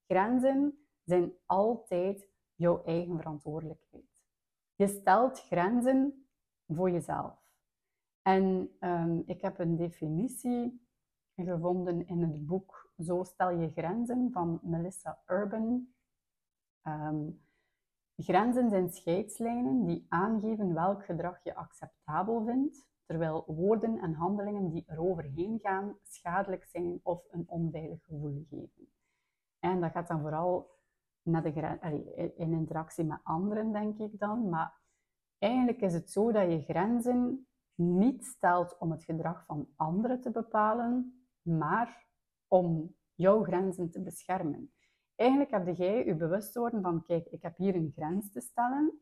Grenzen 0.06 0.79
zijn 1.10 1.32
altijd 1.46 2.28
jouw 2.54 2.82
eigen 2.84 3.16
verantwoordelijkheid. 3.16 4.22
Je 4.74 4.86
stelt 4.86 5.40
grenzen 5.40 6.26
voor 6.66 6.90
jezelf. 6.90 7.38
En 8.22 8.76
um, 8.80 9.22
ik 9.26 9.40
heb 9.40 9.58
een 9.58 9.76
definitie 9.76 10.88
gevonden 11.34 12.06
in 12.06 12.22
het 12.22 12.46
boek 12.46 12.92
Zo 12.98 13.22
stel 13.22 13.50
je 13.50 13.70
grenzen 13.70 14.30
van 14.32 14.60
Melissa 14.62 15.22
Urban. 15.26 15.88
Um, 16.82 17.40
Grenzen 18.22 18.70
zijn 18.70 18.92
scheidslijnen 18.92 19.86
die 19.86 20.06
aangeven 20.08 20.74
welk 20.74 21.04
gedrag 21.04 21.44
je 21.44 21.54
acceptabel 21.54 22.44
vindt, 22.44 22.88
terwijl 23.06 23.44
woorden 23.46 23.98
en 23.98 24.12
handelingen 24.12 24.70
die 24.70 24.84
eroverheen 24.86 25.58
gaan 25.62 25.98
schadelijk 26.02 26.64
zijn 26.64 27.00
of 27.02 27.24
een 27.30 27.44
onveilig 27.48 28.04
gevoel 28.04 28.44
geven. 28.48 28.92
En 29.58 29.80
dat 29.80 29.90
gaat 29.90 30.08
dan 30.08 30.20
vooral 30.20 30.70
met 31.22 31.42
de, 31.44 32.32
in 32.36 32.52
interactie 32.52 33.04
met 33.04 33.20
anderen, 33.22 33.72
denk 33.72 33.98
ik 33.98 34.18
dan. 34.18 34.48
Maar 34.48 34.80
eigenlijk 35.38 35.80
is 35.80 35.92
het 35.92 36.10
zo 36.10 36.32
dat 36.32 36.50
je 36.50 36.62
grenzen 36.62 37.46
niet 37.74 38.24
stelt 38.24 38.78
om 38.78 38.90
het 38.90 39.04
gedrag 39.04 39.44
van 39.46 39.68
anderen 39.76 40.20
te 40.20 40.30
bepalen, 40.30 41.24
maar 41.42 42.06
om 42.48 42.96
jouw 43.14 43.42
grenzen 43.42 43.90
te 43.90 44.02
beschermen. 44.02 44.72
Eigenlijk 45.14 45.50
heb 45.50 45.76
jij 45.76 46.04
je 46.04 46.14
bewust 46.14 46.54
worden 46.54 46.82
van, 46.82 47.02
kijk, 47.02 47.26
ik 47.26 47.42
heb 47.42 47.56
hier 47.56 47.74
een 47.74 47.92
grens 47.94 48.32
te 48.32 48.40
stellen. 48.40 49.00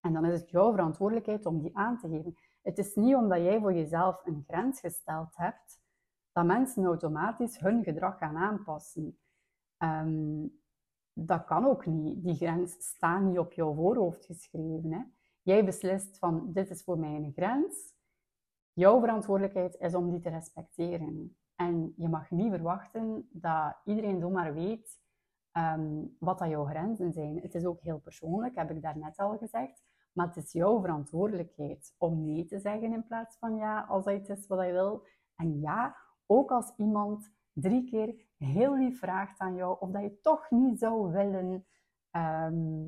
En 0.00 0.12
dan 0.12 0.24
is 0.24 0.40
het 0.40 0.50
jouw 0.50 0.70
verantwoordelijkheid 0.70 1.46
om 1.46 1.60
die 1.60 1.76
aan 1.76 1.98
te 1.98 2.08
geven. 2.08 2.36
Het 2.62 2.78
is 2.78 2.94
niet 2.94 3.14
omdat 3.14 3.38
jij 3.38 3.60
voor 3.60 3.72
jezelf 3.72 4.20
een 4.24 4.44
grens 4.46 4.80
gesteld 4.80 5.36
hebt, 5.36 5.80
dat 6.32 6.44
mensen 6.44 6.84
automatisch 6.84 7.58
hun 7.58 7.84
gedrag 7.84 8.18
gaan 8.18 8.36
aanpassen. 8.36 9.18
Ehm, 9.76 10.46
dat 11.26 11.44
kan 11.44 11.66
ook 11.66 11.86
niet. 11.86 12.22
Die 12.24 12.34
grens 12.34 12.72
staat 12.78 13.22
niet 13.22 13.38
op 13.38 13.52
jouw 13.52 13.74
voorhoofd 13.74 14.24
geschreven. 14.24 14.92
Hè? 14.92 15.02
Jij 15.42 15.64
beslist 15.64 16.18
van, 16.18 16.52
dit 16.52 16.70
is 16.70 16.82
voor 16.82 16.98
mij 16.98 17.14
een 17.14 17.32
grens. 17.32 17.96
Jouw 18.72 19.00
verantwoordelijkheid 19.00 19.76
is 19.78 19.94
om 19.94 20.10
die 20.10 20.20
te 20.20 20.30
respecteren. 20.30 21.36
En 21.54 21.92
je 21.96 22.08
mag 22.08 22.30
niet 22.30 22.50
verwachten 22.50 23.28
dat 23.32 23.76
iedereen 23.84 24.20
zomaar 24.20 24.54
weet 24.54 24.98
Ehm, 25.58 26.04
wat 26.18 26.38
dat 26.38 26.48
jouw 26.48 26.64
grenzen 26.64 27.12
zijn. 27.12 27.40
Het 27.40 27.54
is 27.54 27.64
ook 27.64 27.80
heel 27.80 27.98
persoonlijk, 27.98 28.54
heb 28.54 28.70
ik 28.70 28.82
daarnet 28.82 29.16
al 29.16 29.36
gezegd. 29.38 29.82
Maar 30.12 30.26
het 30.26 30.36
is 30.36 30.52
jouw 30.52 30.80
verantwoordelijkheid 30.80 31.94
om 31.98 32.24
nee 32.24 32.46
te 32.46 32.58
zeggen 32.58 32.92
in 32.92 33.06
plaats 33.06 33.36
van 33.38 33.56
ja, 33.56 33.80
als 33.80 34.04
dat 34.04 34.14
iets 34.14 34.28
is 34.28 34.46
wat 34.46 34.66
je 34.66 34.72
wil. 34.72 35.06
En 35.36 35.60
ja, 35.60 35.96
ook 36.26 36.50
als 36.50 36.72
iemand 36.76 37.30
drie 37.60 37.84
keer 37.84 38.14
heel 38.36 38.76
lief 38.76 38.98
vraagt 38.98 39.38
aan 39.38 39.54
jou 39.54 39.76
of 39.80 39.90
dat 39.90 40.02
je 40.02 40.20
toch 40.20 40.50
niet 40.50 40.78
zou 40.78 41.12
willen, 41.12 41.66
ehm, 42.10 42.86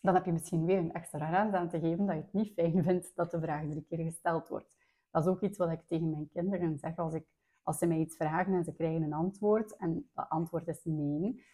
dan 0.00 0.14
heb 0.14 0.24
je 0.24 0.32
misschien 0.32 0.64
weer 0.64 0.78
een 0.78 0.92
extra 0.92 1.26
grens 1.26 1.54
aan 1.54 1.68
te 1.68 1.80
geven 1.80 2.06
dat 2.06 2.16
je 2.16 2.22
het 2.22 2.32
niet 2.32 2.52
fijn 2.52 2.82
vindt 2.84 3.12
dat 3.14 3.30
de 3.30 3.40
vraag 3.40 3.68
drie 3.68 3.84
keer 3.88 4.04
gesteld 4.04 4.48
wordt. 4.48 4.76
Dat 5.10 5.24
is 5.24 5.30
ook 5.30 5.40
iets 5.40 5.58
wat 5.58 5.70
ik 5.70 5.82
tegen 5.86 6.10
mijn 6.10 6.28
kinderen 6.32 6.78
zeg 6.78 6.96
als, 6.96 7.14
ik, 7.14 7.26
als 7.62 7.78
ze 7.78 7.86
mij 7.86 7.98
iets 7.98 8.16
vragen 8.16 8.54
en 8.54 8.64
ze 8.64 8.74
krijgen 8.74 9.02
een 9.02 9.12
antwoord 9.12 9.76
en 9.76 10.10
dat 10.14 10.28
antwoord 10.28 10.68
is 10.68 10.84
nee 10.84 11.44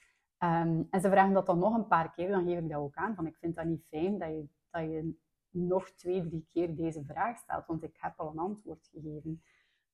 Um, 0.45 0.87
en 0.91 1.01
ze 1.01 1.11
vragen 1.11 1.33
dat 1.33 1.47
dan 1.47 1.59
nog 1.59 1.75
een 1.75 1.87
paar 1.87 2.13
keer, 2.13 2.29
dan 2.29 2.45
geef 2.45 2.59
ik 2.59 2.69
dat 2.69 2.81
ook 2.81 2.95
aan. 2.95 3.15
Van, 3.15 3.27
ik 3.27 3.37
vind 3.37 3.55
dat 3.55 3.65
niet 3.65 3.87
fijn 3.89 4.19
dat 4.19 4.29
je, 4.29 4.49
dat 4.71 4.83
je 4.83 5.15
nog 5.51 5.91
twee, 5.91 6.29
drie 6.29 6.47
keer 6.53 6.77
deze 6.77 7.05
vraag 7.05 7.39
stelt, 7.39 7.67
want 7.67 7.83
ik 7.83 7.97
heb 7.99 8.21
al 8.21 8.31
een 8.31 8.39
antwoord 8.39 8.89
gegeven. 8.93 9.43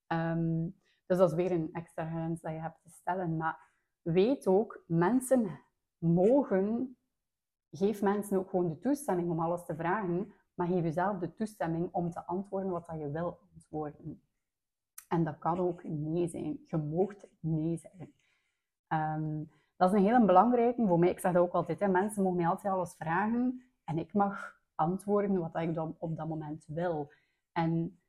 Um, 0.07 0.77
dus 1.07 1.19
dat 1.19 1.31
is 1.31 1.37
weer 1.37 1.53
een 1.53 1.69
extra 1.73 2.11
grens 2.11 2.41
dat 2.41 2.53
je 2.53 2.59
hebt 2.59 2.83
te 2.83 2.91
stellen. 2.91 3.37
Maar 3.37 3.71
weet 4.03 4.47
ook, 4.47 4.85
mensen 4.87 5.61
mogen, 5.99 6.97
geef 7.71 8.03
mensen 8.03 8.39
ook 8.39 8.51
gewoon 8.51 8.69
de 8.69 8.79
toestemming 8.79 9.31
om 9.31 9.41
alles 9.41 9.65
te 9.65 9.77
vragen, 9.77 10.33
maar 10.55 10.67
geef 10.67 10.83
jezelf 10.83 11.19
de 11.19 11.35
toestemming 11.35 11.89
om 11.93 12.11
te 12.11 12.27
antwoorden 12.27 12.71
wat 12.71 12.87
dat 12.87 12.99
je 12.99 13.11
wil 13.11 13.39
antwoorden. 13.55 14.23
En 15.09 15.25
dat 15.25 15.39
kan 15.39 15.59
ook 15.59 15.85
nee 15.85 16.29
zijn. 16.29 16.59
Je 16.67 16.77
moogt 16.77 17.27
nee 17.41 17.77
zeggen. 17.77 18.13
Um, 18.89 19.51
dat 19.77 19.93
is 19.93 19.99
een 19.99 20.05
hele 20.05 20.25
belangrijke 20.25 20.87
voor 20.87 20.99
mij. 20.99 21.09
Ik 21.09 21.19
zeg 21.19 21.33
dat 21.33 21.43
ook 21.43 21.53
altijd. 21.53 21.81
Hè. 21.81 21.89
Mensen 21.89 22.23
mogen 22.23 22.39
mij 22.39 22.49
altijd 22.49 22.73
alles 22.73 22.95
vragen 22.95 23.63
en 23.85 23.99
ik 23.99 24.13
mag 24.13 24.61
antwoorden 24.75 25.39
wat 25.39 25.57
ik 25.57 25.75
dan 25.75 25.97
op 25.99 26.17
dat 26.17 26.29
moment 26.29 26.65
wil. 26.67 27.13
En 27.53 28.01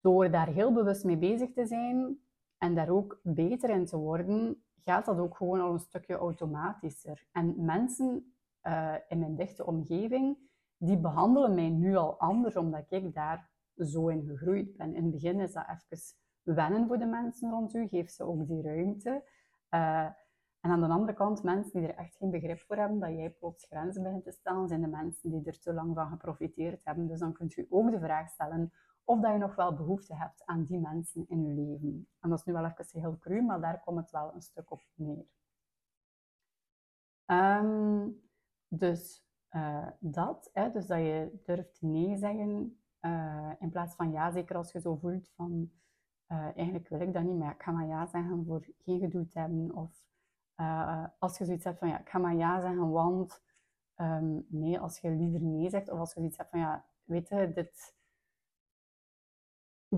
door 0.00 0.30
daar 0.30 0.48
heel 0.48 0.72
bewust 0.72 1.04
mee 1.04 1.16
bezig 1.16 1.52
te 1.52 1.66
zijn 1.66 2.18
en 2.58 2.74
daar 2.74 2.88
ook 2.88 3.20
beter 3.22 3.70
in 3.70 3.86
te 3.86 3.96
worden, 3.96 4.64
gaat 4.84 5.04
dat 5.04 5.18
ook 5.18 5.36
gewoon 5.36 5.60
al 5.60 5.72
een 5.72 5.78
stukje 5.78 6.14
automatischer. 6.14 7.26
En 7.32 7.64
mensen 7.64 8.34
uh, 8.62 8.94
in 9.08 9.18
mijn 9.18 9.36
dichte 9.36 9.66
omgeving, 9.66 10.38
die 10.76 10.98
behandelen 10.98 11.54
mij 11.54 11.68
nu 11.68 11.96
al 11.96 12.18
anders, 12.18 12.56
omdat 12.56 12.84
ik 12.88 13.14
daar 13.14 13.50
zo 13.76 14.08
in 14.08 14.26
gegroeid 14.26 14.76
ben. 14.76 14.94
In 14.94 15.02
het 15.02 15.12
begin 15.12 15.40
is 15.40 15.52
dat 15.52 15.64
even 15.68 15.98
wennen 16.42 16.86
voor 16.86 16.98
de 16.98 17.06
mensen 17.06 17.50
rond 17.50 17.74
u, 17.74 17.88
geef 17.88 18.10
ze 18.10 18.24
ook 18.24 18.46
die 18.46 18.62
ruimte. 18.62 19.24
Uh, 19.70 20.08
en 20.60 20.70
aan 20.70 20.80
de 20.80 20.88
andere 20.88 21.12
kant, 21.12 21.42
mensen 21.42 21.80
die 21.80 21.88
er 21.88 21.96
echt 21.96 22.16
geen 22.16 22.30
begrip 22.30 22.60
voor 22.60 22.76
hebben 22.76 22.98
dat 22.98 23.10
jij 23.10 23.30
plots 23.30 23.66
grenzen 23.66 24.02
begint 24.02 24.24
te 24.24 24.30
stellen, 24.30 24.68
zijn 24.68 24.80
de 24.80 24.86
mensen 24.86 25.30
die 25.30 25.44
er 25.44 25.60
te 25.60 25.72
lang 25.72 25.94
van 25.94 26.08
geprofiteerd 26.08 26.84
hebben. 26.84 27.06
Dus 27.06 27.18
dan 27.18 27.32
kunt 27.32 27.56
u 27.56 27.66
ook 27.70 27.90
de 27.90 28.00
vraag 28.00 28.28
stellen 28.28 28.72
of 29.04 29.20
dat 29.20 29.32
je 29.32 29.38
nog 29.38 29.54
wel 29.54 29.74
behoefte 29.74 30.14
hebt 30.14 30.44
aan 30.44 30.64
die 30.64 30.78
mensen 30.78 31.28
in 31.28 31.44
je 31.44 31.52
leven. 31.52 32.08
En 32.20 32.28
dat 32.30 32.38
is 32.38 32.44
nu 32.44 32.52
wel 32.52 32.64
even 32.64 33.00
heel 33.00 33.18
cru, 33.18 33.42
maar 33.42 33.60
daar 33.60 33.80
komt 33.80 33.98
het 33.98 34.10
wel 34.10 34.34
een 34.34 34.42
stuk 34.42 34.70
op 34.70 34.82
neer. 34.94 35.26
Um, 37.26 38.22
dus 38.68 39.24
uh, 39.50 39.88
dat, 39.98 40.50
hè, 40.52 40.70
dus 40.70 40.86
dat 40.86 40.98
je 40.98 41.40
durft 41.44 41.82
nee 41.82 42.16
zeggen 42.16 42.80
uh, 43.00 43.52
in 43.58 43.70
plaats 43.70 43.94
van 43.94 44.10
ja, 44.10 44.30
zeker 44.30 44.56
als 44.56 44.72
je 44.72 44.80
zo 44.80 44.96
voelt 44.96 45.30
van 45.36 45.70
uh, 46.28 46.56
eigenlijk 46.56 46.88
wil 46.88 47.00
ik 47.00 47.12
dat 47.12 47.22
niet, 47.22 47.38
maar 47.38 47.54
ik 47.54 47.62
ga 47.62 47.70
maar 47.70 47.86
ja 47.86 48.06
zeggen 48.06 48.44
voor 48.44 48.66
geen 48.78 49.00
gedoe 49.00 49.26
te 49.26 49.38
hebben 49.38 49.74
of 49.74 50.02
als 51.18 51.38
je 51.38 51.44
zoiets 51.44 51.64
hebt 51.64 51.78
van 51.78 51.88
ja, 51.88 52.00
ik 52.00 52.08
ga 52.08 52.18
maar 52.18 52.34
ja 52.34 52.60
zeggen, 52.60 52.90
want 52.90 53.42
um, 53.96 54.46
nee, 54.48 54.80
als 54.80 54.98
je 54.98 55.10
liever 55.10 55.40
nee 55.40 55.70
zegt, 55.70 55.90
of 55.90 55.98
als 55.98 56.12
je 56.12 56.20
zoiets 56.20 56.36
hebt 56.36 56.50
van 56.50 56.58
ja, 56.58 56.84
weet 57.04 57.28
je, 57.28 57.52
dit, 57.52 57.96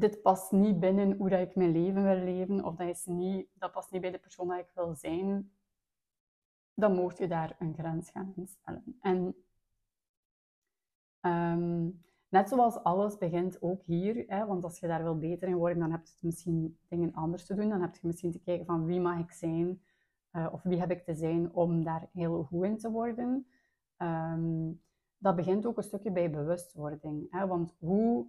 dit 0.00 0.22
past 0.22 0.52
niet 0.52 0.80
binnen 0.80 1.16
hoe 1.16 1.28
dat 1.28 1.40
ik 1.40 1.54
mijn 1.54 1.72
leven 1.72 2.02
wil 2.02 2.24
leven, 2.24 2.64
of 2.64 2.76
dat, 2.76 2.88
is 2.88 3.04
niet, 3.04 3.48
dat 3.54 3.72
past 3.72 3.90
niet 3.90 4.00
bij 4.00 4.10
de 4.10 4.18
persoon 4.18 4.48
dat 4.48 4.58
ik 4.58 4.70
wil 4.74 4.94
zijn, 4.94 5.50
dan 6.74 6.94
moet 6.94 7.18
je 7.18 7.28
daar 7.28 7.56
een 7.58 7.74
grens 7.74 8.10
gaan 8.10 8.32
instellen. 8.36 8.98
En 9.00 9.34
um, 11.20 12.04
net 12.28 12.48
zoals 12.48 12.76
alles 12.76 13.18
begint 13.18 13.62
ook 13.62 13.82
hier, 13.82 14.24
hè, 14.26 14.46
want 14.46 14.64
als 14.64 14.78
je 14.78 14.86
daar 14.86 15.02
wil 15.02 15.18
beter 15.18 15.48
in 15.48 15.56
worden, 15.56 15.78
dan 15.78 15.90
heb 15.90 16.06
je 16.06 16.26
misschien 16.26 16.78
dingen 16.88 17.12
anders 17.12 17.46
te 17.46 17.54
doen. 17.54 17.68
Dan 17.68 17.80
heb 17.80 17.94
je 17.94 18.06
misschien 18.06 18.32
te 18.32 18.40
kijken 18.40 18.66
van 18.66 18.84
wie 18.84 19.00
mag 19.00 19.18
ik 19.18 19.32
zijn, 19.32 19.82
uh, 20.32 20.48
of 20.52 20.62
wie 20.62 20.78
heb 20.78 20.90
ik 20.90 21.04
te 21.04 21.14
zijn 21.14 21.52
om 21.52 21.84
daar 21.84 22.08
heel 22.12 22.42
goed 22.42 22.64
in 22.64 22.78
te 22.78 22.90
worden. 22.90 23.46
Um, 23.98 24.80
dat 25.18 25.36
begint 25.36 25.66
ook 25.66 25.76
een 25.76 25.82
stukje 25.82 26.10
bij 26.10 26.30
bewustwording. 26.30 27.26
Hè? 27.30 27.46
Want 27.46 27.74
hoe 27.78 28.26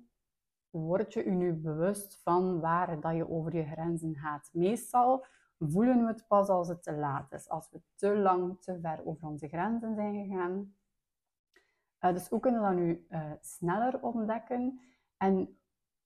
word 0.70 1.14
je 1.14 1.24
je 1.24 1.32
nu 1.32 1.54
bewust 1.54 2.22
van 2.24 2.60
waar 2.60 3.00
dat 3.00 3.16
je 3.16 3.30
over 3.30 3.56
je 3.56 3.66
grenzen 3.66 4.16
gaat? 4.16 4.50
Meestal 4.54 5.26
voelen 5.60 6.02
we 6.02 6.08
het 6.08 6.28
pas 6.28 6.48
als 6.48 6.68
het 6.68 6.84
te 6.84 6.94
laat 6.94 7.32
is, 7.32 7.50
als 7.50 7.70
we 7.72 7.82
te 7.96 8.18
lang, 8.18 8.62
te 8.62 8.80
ver 8.80 9.06
over 9.06 9.28
onze 9.28 9.48
grenzen 9.48 9.96
zijn 9.96 10.14
gegaan. 10.14 10.76
Uh, 12.02 12.14
dus 12.14 12.30
hoe 12.30 12.40
kunnen 12.40 12.62
we 12.62 12.68
dat 12.68 12.78
nu 12.78 13.06
uh, 13.10 13.32
sneller 13.42 14.02
ontdekken? 14.02 14.80
En 15.18 15.60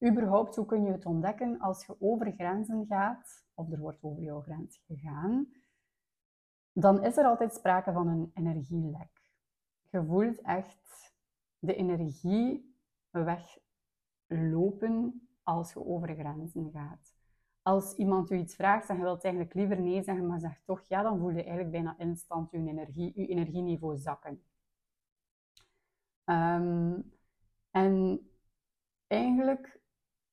überhaupt, 0.06 0.56
hoe 0.56 0.66
kun 0.66 0.84
je 0.84 0.92
het 0.92 1.06
ontdekken 1.06 1.60
als 1.60 1.86
je 1.86 1.96
over 2.00 2.32
grenzen 2.32 2.86
gaat, 2.86 3.46
of 3.54 3.72
er 3.72 3.80
wordt 3.80 4.04
over 4.04 4.24
jouw 4.24 4.42
grens 4.42 4.82
gegaan? 4.88 5.48
dan 6.74 7.04
is 7.04 7.18
er 7.18 7.26
altijd 7.26 7.54
sprake 7.54 7.92
van 7.92 8.08
een 8.08 8.32
energielek. 8.34 9.22
Je 9.90 10.06
voelt 10.06 10.42
echt 10.42 11.14
de 11.60 11.76
energie 11.76 12.76
weglopen 14.32 15.28
als 15.44 15.74
je 15.74 15.86
over 15.86 16.16
grenzen 16.16 16.72
gaat. 16.72 17.16
Als 17.62 17.96
iemand 17.96 18.32
u 18.32 18.38
iets 18.38 18.56
vraagt 18.56 18.90
en 18.90 18.96
je 18.96 19.02
wilt 19.02 19.24
eigenlijk 19.24 19.54
liever 19.54 19.82
nee 19.82 20.04
zeggen, 20.04 20.28
maar 20.28 20.40
zegt 20.40 20.66
toch 20.66 20.84
ja, 20.88 21.02
dan 21.02 21.20
voel 21.20 21.30
je 21.30 21.44
eigenlijk 21.44 21.72
bijna 21.72 21.98
instant 21.98 22.52
je, 22.52 22.58
energie, 22.58 23.12
je 23.16 23.28
energieniveau 23.28 23.98
zakken. 23.98 24.44
Ehm, 26.24 27.00
en 27.72 28.22
eigenlijk, 29.08 29.80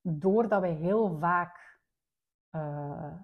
doordat 0.00 0.61
we 0.61 0.69
heel 0.69 1.19
vaak 1.19 1.81
uh, 2.50 3.14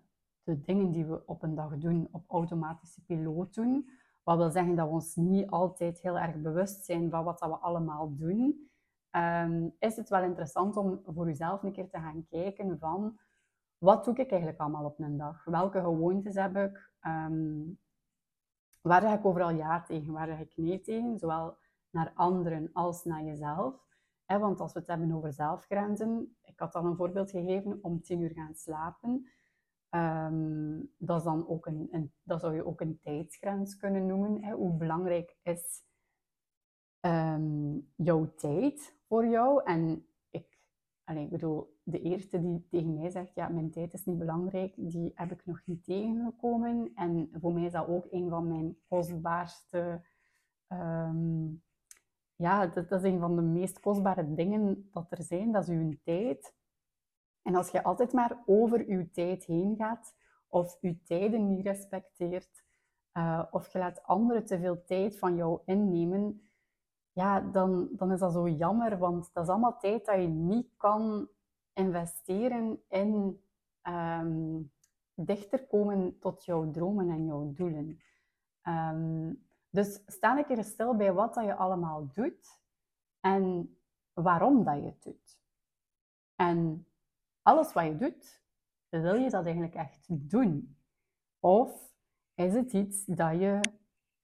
de 0.43 0.61
dingen 0.61 0.91
die 0.91 1.07
we 1.07 1.27
op 1.27 1.43
een 1.43 1.55
dag 1.55 1.79
doen 1.79 2.09
op 2.11 2.25
automatische 2.29 3.05
piloot 3.05 3.55
doen, 3.55 3.91
wat 4.23 4.37
wil 4.37 4.51
zeggen 4.51 4.75
dat 4.75 4.87
we 4.87 4.93
ons 4.93 5.15
niet 5.15 5.51
altijd 5.51 6.01
heel 6.01 6.19
erg 6.19 6.37
bewust 6.37 6.85
zijn 6.85 7.11
van 7.11 7.25
wat 7.25 7.39
dat 7.39 7.51
we 7.51 7.57
allemaal 7.57 8.17
doen, 8.17 8.71
um, 9.17 9.75
is 9.79 9.97
het 9.97 10.09
wel 10.09 10.23
interessant 10.23 10.77
om 10.77 11.03
voor 11.07 11.27
jezelf 11.27 11.63
een 11.63 11.73
keer 11.73 11.89
te 11.89 11.99
gaan 11.99 12.27
kijken 12.29 12.79
van 12.79 13.19
wat 13.79 14.05
doe 14.05 14.15
ik 14.15 14.31
eigenlijk 14.31 14.61
allemaal 14.61 14.85
op 14.85 14.99
een 14.99 15.17
dag? 15.17 15.45
Welke 15.45 15.81
gewoontes 15.81 16.35
heb 16.35 16.57
ik? 16.57 16.91
Um, 17.07 17.79
waar 18.81 19.01
zeg 19.01 19.19
ik 19.19 19.25
overal 19.25 19.51
ja 19.51 19.83
tegen? 19.83 20.13
Waar 20.13 20.27
zeg 20.27 20.41
ik 20.41 20.57
nee 20.57 20.81
tegen? 20.81 21.19
Zowel 21.19 21.57
naar 21.91 22.13
anderen 22.15 22.71
als 22.73 23.05
naar 23.05 23.25
jezelf. 23.25 23.75
want 24.27 24.61
als 24.61 24.73
we 24.73 24.79
het 24.79 24.89
hebben 24.89 25.13
over 25.13 25.33
zelfgrenzen, 25.33 26.37
ik 26.43 26.59
had 26.59 26.73
dan 26.73 26.87
een 26.87 26.97
voorbeeld 26.97 27.31
gegeven 27.31 27.79
om 27.83 28.03
tien 28.03 28.21
uur 28.21 28.33
gaan 28.35 28.55
slapen. 28.55 29.29
Ehm, 29.89 30.81
dat, 30.99 31.19
is 31.19 31.25
dan 31.25 31.49
ook 31.49 31.67
een, 31.67 31.89
een, 31.91 32.13
dat 32.23 32.41
zou 32.41 32.55
je 32.55 32.67
ook 32.67 32.81
een 32.81 32.99
tijdsgrens 33.01 33.77
kunnen 33.77 34.07
noemen. 34.07 34.51
Hoe 34.51 34.77
belangrijk 34.77 35.37
is 35.43 35.83
jouw 37.97 38.35
tijd 38.35 38.94
voor 39.09 39.27
jou? 39.27 39.63
En 39.65 40.07
ik, 40.31 40.59
allez, 41.05 41.25
ik 41.25 41.31
bedoel, 41.31 41.79
de 41.83 42.01
eerste 42.01 42.41
die 42.41 42.67
tegen 42.71 42.95
mij 42.95 43.11
zegt, 43.11 43.35
ja, 43.35 43.49
mijn 43.49 43.71
tijd 43.71 43.93
is 43.93 44.05
niet 44.05 44.19
belangrijk, 44.19 44.75
die 44.77 45.13
heb 45.15 45.33
ik 45.33 45.47
nog 45.47 45.63
niet 45.65 45.85
tegengekomen. 45.85 46.93
En 46.95 47.29
voor 47.41 47.53
mij 47.53 47.65
is 47.65 47.73
dat 47.73 47.89
ook 47.89 48.07
een 48.11 48.29
van 48.29 48.49
mijn 48.49 48.77
kostbaarste... 48.89 50.05
Um, 50.69 51.63
ja, 52.37 52.67
dat, 52.67 52.91
is 52.93 53.03
een 53.03 53.21
van 53.21 53.37
de 53.37 53.43
meest 53.43 53.81
kostbare 53.81 54.35
dingen 54.35 54.89
dat 54.93 55.07
er 55.11 55.23
zijn, 55.23 55.53
dat 55.53 55.69
is 55.69 55.69
uw 55.69 55.95
tijd. 56.03 56.55
En 57.43 57.55
als 57.55 57.71
je 57.71 57.83
altijd 57.83 58.13
maar 58.13 58.43
over 58.47 58.91
je 58.91 59.11
tijd 59.11 59.45
heen 59.45 59.77
gaat, 59.77 60.15
of 60.49 60.79
je 60.81 61.03
tijden 61.03 61.47
niet 61.47 61.67
respecteert, 61.67 62.65
uh, 63.13 63.45
of 63.51 63.73
je 63.73 63.79
laat 63.79 64.03
anderen 64.03 64.45
te 64.45 64.59
veel 64.59 64.85
tijd 64.85 65.19
van 65.19 65.37
jou 65.37 65.61
innemen, 65.65 66.49
ja, 67.15 67.41
dan, 67.41 67.89
dan 67.93 68.13
is 68.13 68.21
dat 68.21 68.33
zo 68.33 68.49
jammer, 68.49 68.99
want 68.99 69.31
dat 69.33 69.45
is 69.45 69.51
allemaal 69.51 69.79
tijd 69.79 70.07
dat 70.07 70.21
je 70.21 70.29
niet 70.29 70.77
kan 70.77 71.29
investeren 71.73 72.83
in 72.89 73.41
um, 73.83 74.73
dichter 75.15 75.67
komen 75.67 76.19
tot 76.19 76.45
jouw 76.45 76.71
dromen 76.71 77.11
en 77.11 77.27
jouw 77.27 77.53
doelen. 77.53 78.01
Um, 78.63 79.45
dus 79.71 80.03
sta 80.07 80.39
een 80.39 80.45
keer 80.45 80.65
stil 80.65 80.97
bij 80.97 81.13
wat 81.13 81.35
dat 81.35 81.45
je 81.45 81.55
allemaal 81.55 82.11
doet 82.13 82.61
en 83.21 83.77
waarom 84.13 84.65
dat 84.65 84.77
je 84.77 84.83
het 84.83 85.03
doet. 85.03 85.39
En 86.35 86.87
alles 87.43 87.73
wat 87.73 87.85
je 87.85 87.97
doet, 87.97 88.43
wil 88.89 89.15
je 89.15 89.31
dat 89.31 89.45
eigenlijk 89.45 89.75
echt 89.75 90.07
doen? 90.09 90.77
Of 91.41 91.95
is 92.35 92.55
het 92.55 92.73
iets 92.73 93.05
dat 93.05 93.33
je 93.33 93.61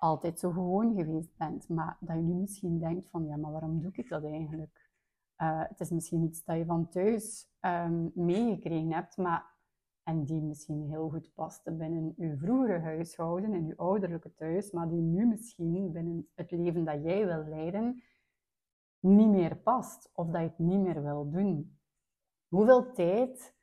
altijd 0.00 0.38
zo 0.38 0.50
gewoon 0.50 0.94
geweest 0.94 1.36
bent, 1.36 1.68
maar 1.68 1.96
dat 2.00 2.16
je 2.16 2.22
nu 2.22 2.34
misschien 2.34 2.78
denkt 2.78 3.08
van, 3.10 3.26
ja, 3.26 3.36
maar 3.36 3.50
waarom 3.52 3.80
doe 3.80 3.90
ik 3.92 4.08
dat 4.08 4.24
eigenlijk? 4.24 4.90
Uh, 5.36 5.62
het 5.68 5.80
is 5.80 5.90
misschien 5.90 6.22
iets 6.22 6.44
dat 6.44 6.56
je 6.56 6.64
van 6.64 6.88
thuis 6.88 7.48
um, 7.60 8.10
meegekregen 8.14 8.92
hebt, 8.92 9.16
maar, 9.16 9.46
en 10.02 10.24
die 10.24 10.42
misschien 10.42 10.88
heel 10.88 11.08
goed 11.08 11.34
paste 11.34 11.72
binnen 11.72 12.14
je 12.16 12.36
vroegere 12.36 12.78
huishouden, 12.78 13.54
in 13.54 13.66
je 13.66 13.76
ouderlijke 13.76 14.34
thuis, 14.34 14.70
maar 14.70 14.88
die 14.88 15.00
nu 15.00 15.26
misschien 15.26 15.92
binnen 15.92 16.28
het 16.34 16.50
leven 16.50 16.84
dat 16.84 17.02
jij 17.02 17.26
wil 17.26 17.44
leiden, 17.44 18.02
niet 19.00 19.28
meer 19.28 19.56
past 19.56 20.10
of 20.14 20.26
dat 20.26 20.40
je 20.40 20.48
het 20.48 20.58
niet 20.58 20.80
meer 20.80 21.02
wil 21.02 21.30
doen. 21.30 21.78
Hoeveel 22.48 22.92
tijd 22.92 23.54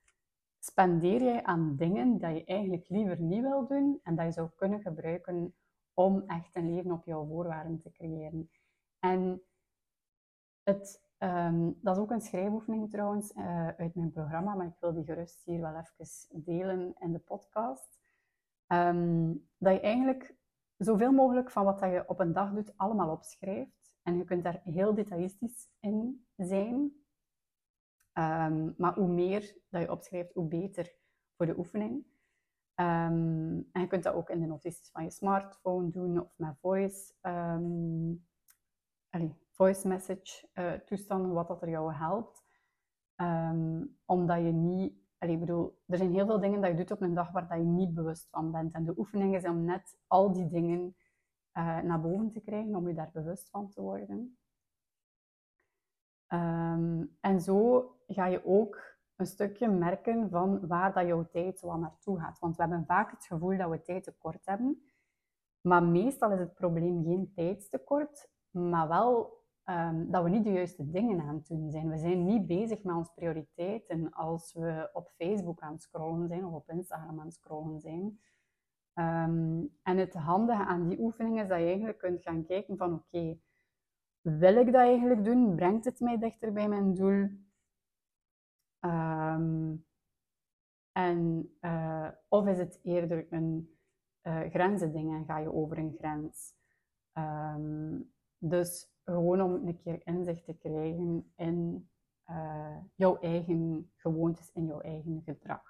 spendeer 0.59 1.23
jij 1.23 1.43
aan 1.43 1.75
dingen 1.75 2.19
dat 2.19 2.37
je 2.37 2.45
eigenlijk 2.45 2.89
liever 2.89 3.21
niet 3.21 3.41
wil 3.41 3.67
doen 3.67 3.99
en 4.03 4.15
dat 4.15 4.25
je 4.25 4.31
zou 4.31 4.49
kunnen 4.55 4.81
gebruiken 4.81 5.53
om 5.97 6.23
echt 6.27 6.55
een 6.55 6.73
leven 6.73 6.91
op 6.91 7.05
jouw 7.05 7.25
voorwaarden 7.25 7.79
te 7.79 7.91
creëren? 7.91 8.49
En 8.99 9.41
het, 10.63 11.01
um, 11.17 11.79
dat 11.81 11.95
is 11.95 12.01
ook 12.01 12.11
een 12.11 12.21
schrijfoefening 12.21 12.89
trouwens 12.89 13.31
uh, 13.35 13.67
uit 13.67 13.95
mijn 13.95 14.11
programma, 14.11 14.55
maar 14.55 14.67
ik 14.67 14.79
wil 14.79 14.93
die 14.93 15.03
gerust 15.03 15.43
hier 15.43 15.61
wel 15.61 15.75
even 15.75 16.43
delen 16.43 16.95
in 16.99 17.11
de 17.11 17.19
podcast. 17.19 17.99
Um, 18.67 19.47
dat 19.57 19.73
je 19.73 19.79
eigenlijk 19.79 20.35
zoveel 20.77 21.11
mogelijk 21.11 21.51
van 21.51 21.65
wat 21.65 21.79
je 21.79 22.03
op 22.07 22.19
een 22.19 22.33
dag 22.33 22.53
doet 22.53 22.77
allemaal 22.77 23.11
opschrijft. 23.11 23.95
En 24.03 24.17
je 24.17 24.23
kunt 24.23 24.43
daar 24.43 24.61
heel 24.63 24.93
detailistisch 24.93 25.69
in 25.79 26.25
zijn. 26.35 26.75
Um, 28.13 28.73
maar 28.77 28.93
hoe 28.93 29.07
meer 29.07 29.57
dat 29.69 29.81
je 29.81 29.91
opschrijft, 29.91 30.33
hoe 30.33 30.47
beter 30.47 30.95
voor 31.35 31.45
de 31.45 31.57
oefening. 31.57 32.05
Um, 32.79 33.69
en 33.71 33.81
je 33.81 33.87
kunt 33.87 34.03
dat 34.03 34.13
ook 34.13 34.29
in 34.29 34.39
de 34.39 34.45
notities 34.45 34.89
van 34.91 35.03
je 35.03 35.09
smartphone 35.09 35.89
doen 35.89 36.19
of 36.19 36.33
met 36.35 36.57
voice, 36.59 37.13
um, 37.21 38.25
allez, 39.09 39.31
voice 39.51 39.87
message 39.87 40.47
uh, 40.53 40.73
toestanden, 40.73 41.33
wat 41.33 41.47
dat 41.47 41.61
er 41.61 41.69
jou 41.69 41.93
helpt. 41.93 42.45
omdat 44.05 44.37
je 44.37 44.51
niet, 44.51 44.93
allez, 45.17 45.39
bedoel, 45.39 45.81
er 45.87 45.97
zijn 45.97 46.13
heel 46.13 46.25
veel 46.25 46.39
dingen 46.39 46.61
dat 46.61 46.69
je 46.69 46.77
doet 46.77 46.91
op 46.91 47.01
een 47.01 47.13
dag 47.13 47.31
waar 47.31 47.47
dat 47.47 47.57
je 47.57 47.63
niet 47.63 47.93
bewust 47.93 48.29
van 48.29 48.51
bent. 48.51 48.73
En 48.73 48.85
de 48.85 48.97
oefening 48.97 49.35
is 49.35 49.45
om 49.45 49.63
net 49.63 49.99
al 50.07 50.31
die 50.31 50.47
dingen 50.47 50.95
uh, 51.53 51.79
naar 51.79 52.01
boven 52.01 52.31
te 52.31 52.39
krijgen, 52.41 52.75
om 52.75 52.87
je 52.87 52.93
daar 52.93 53.11
bewust 53.13 53.49
van 53.49 53.69
te 53.69 53.81
worden. 53.81 54.37
En 57.19 57.41
zo 57.41 57.91
ga 58.07 58.25
je 58.25 58.45
ook 58.45 58.96
een 59.17 59.25
stukje 59.25 59.67
merken 59.67 60.29
van 60.29 60.67
waar 60.67 60.93
dat 60.93 61.07
jouw 61.07 61.27
tijd 61.31 61.59
zo 61.59 61.77
naartoe 61.77 62.19
gaat. 62.19 62.39
Want 62.39 62.55
we 62.55 62.61
hebben 62.61 62.85
vaak 62.85 63.11
het 63.11 63.25
gevoel 63.25 63.57
dat 63.57 63.69
we 63.69 63.81
tijd 63.81 64.03
tekort 64.03 64.45
hebben. 64.45 64.81
Maar 65.61 65.83
meestal 65.83 66.31
is 66.31 66.39
het 66.39 66.53
probleem 66.53 67.03
geen 67.03 67.31
tijdstekort, 67.35 68.29
maar 68.49 68.87
wel 68.87 69.43
um, 69.65 70.11
dat 70.11 70.23
we 70.23 70.29
niet 70.29 70.43
de 70.43 70.51
juiste 70.51 70.89
dingen 70.89 71.21
aan 71.21 71.35
het 71.35 71.47
doen 71.47 71.71
zijn. 71.71 71.89
We 71.89 71.97
zijn 71.97 72.25
niet 72.25 72.47
bezig 72.47 72.83
met 72.83 72.95
onze 72.95 73.11
prioriteiten 73.15 74.13
als 74.13 74.53
we 74.53 74.89
op 74.93 75.11
Facebook 75.17 75.61
aan 75.61 75.73
het 75.73 75.81
scrollen 75.81 76.27
zijn 76.27 76.45
of 76.45 76.53
op 76.53 76.69
Instagram 76.69 77.19
aan 77.19 77.25
het 77.25 77.33
scrollen 77.33 77.79
zijn. 77.79 78.19
Um, 78.93 79.77
en 79.83 79.97
het 79.97 80.13
handige 80.13 80.65
aan 80.65 80.87
die 80.87 80.99
oefening 80.99 81.41
is 81.41 81.47
dat 81.47 81.59
je 81.59 81.65
eigenlijk 81.65 81.97
kunt 81.97 82.21
gaan 82.21 82.45
kijken 82.45 82.77
van 82.77 82.93
oké, 82.93 83.37
wil 84.21 84.55
ik 84.55 84.65
dat 84.65 84.81
eigenlijk 84.81 85.23
doen? 85.23 85.55
Brengt 85.55 85.85
het 85.85 85.99
mij 85.99 86.17
dichter 86.17 86.53
bij 86.53 86.69
mijn 86.69 86.93
doel? 86.93 87.29
Um, 88.87 89.85
en, 90.91 91.49
uh, 91.61 92.09
of 92.27 92.47
is 92.47 92.57
het 92.57 92.79
eerder 92.83 93.27
een 93.29 93.77
uh, 94.23 94.39
grenzending 94.39 95.13
en 95.13 95.25
ga 95.25 95.37
je 95.37 95.53
over 95.53 95.77
een 95.77 95.95
grens? 95.97 96.55
Um, 97.13 98.13
dus 98.37 98.91
gewoon 99.03 99.41
om 99.41 99.67
een 99.67 99.77
keer 99.77 100.01
inzicht 100.03 100.45
te 100.45 100.53
krijgen 100.53 101.31
in 101.35 101.89
uh, 102.29 102.77
jouw 102.95 103.17
eigen 103.19 103.91
gewoontes, 103.95 104.51
in 104.51 104.65
jouw 104.65 104.79
eigen 104.79 105.21
gedrag. 105.25 105.63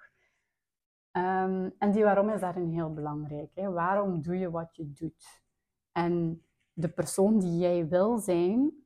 Um, 1.12 1.74
en 1.78 1.92
die 1.92 2.04
waarom 2.04 2.30
is 2.30 2.40
daarin 2.40 2.70
heel 2.70 2.94
belangrijk. 2.94 3.52
Hè? 3.54 3.72
Waarom 3.72 4.22
doe 4.22 4.38
je 4.38 4.52
wat 4.52 4.76
je 4.76 4.92
doet? 4.92 5.44
En 5.92 6.44
de 6.74 6.90
persoon 6.90 7.40
die 7.40 7.58
jij 7.58 7.88
wil 7.88 8.18
zijn, 8.18 8.86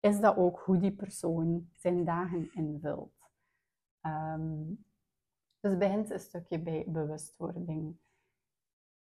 is 0.00 0.20
dat 0.20 0.36
ook 0.36 0.58
hoe 0.58 0.78
die 0.78 0.92
persoon 0.92 1.68
zijn 1.72 2.04
dagen 2.04 2.52
invult. 2.52 3.21
Um, 4.06 4.84
dus 5.60 5.70
het 5.70 5.78
begint 5.78 6.10
een 6.10 6.20
stukje 6.20 6.58
bij 6.58 6.84
bewustwording. 6.88 7.96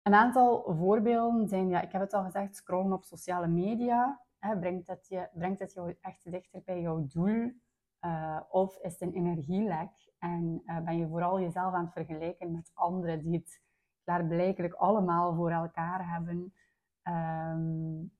Een 0.02 0.14
aantal 0.14 0.74
voorbeelden 0.74 1.48
zijn, 1.48 1.68
ja, 1.68 1.80
ik 1.80 1.92
heb 1.92 2.00
het 2.00 2.14
al 2.14 2.24
gezegd, 2.24 2.56
scrollen 2.56 2.92
op 2.92 3.04
sociale 3.04 3.46
media. 3.46 4.26
Hè, 4.38 4.58
brengt, 4.58 4.86
het 4.86 5.08
je, 5.08 5.28
brengt 5.32 5.60
het 5.60 5.72
jou 5.72 5.96
echt 6.00 6.30
dichter 6.30 6.62
bij 6.64 6.80
jouw 6.80 7.06
doel? 7.06 7.52
Uh, 8.00 8.40
of 8.50 8.76
is 8.76 8.92
het 8.92 9.00
een 9.00 9.12
energielek 9.12 10.12
en 10.18 10.62
uh, 10.64 10.80
ben 10.80 10.96
je 10.96 11.08
vooral 11.08 11.40
jezelf 11.40 11.74
aan 11.74 11.84
het 11.84 11.92
vergelijken 11.92 12.52
met 12.52 12.70
anderen 12.74 13.22
die 13.22 13.38
het 13.38 13.62
klaarblijkelijk 14.04 14.74
allemaal 14.74 15.34
voor 15.34 15.50
elkaar 15.50 16.10
hebben? 16.12 16.54
Um, 17.02 18.16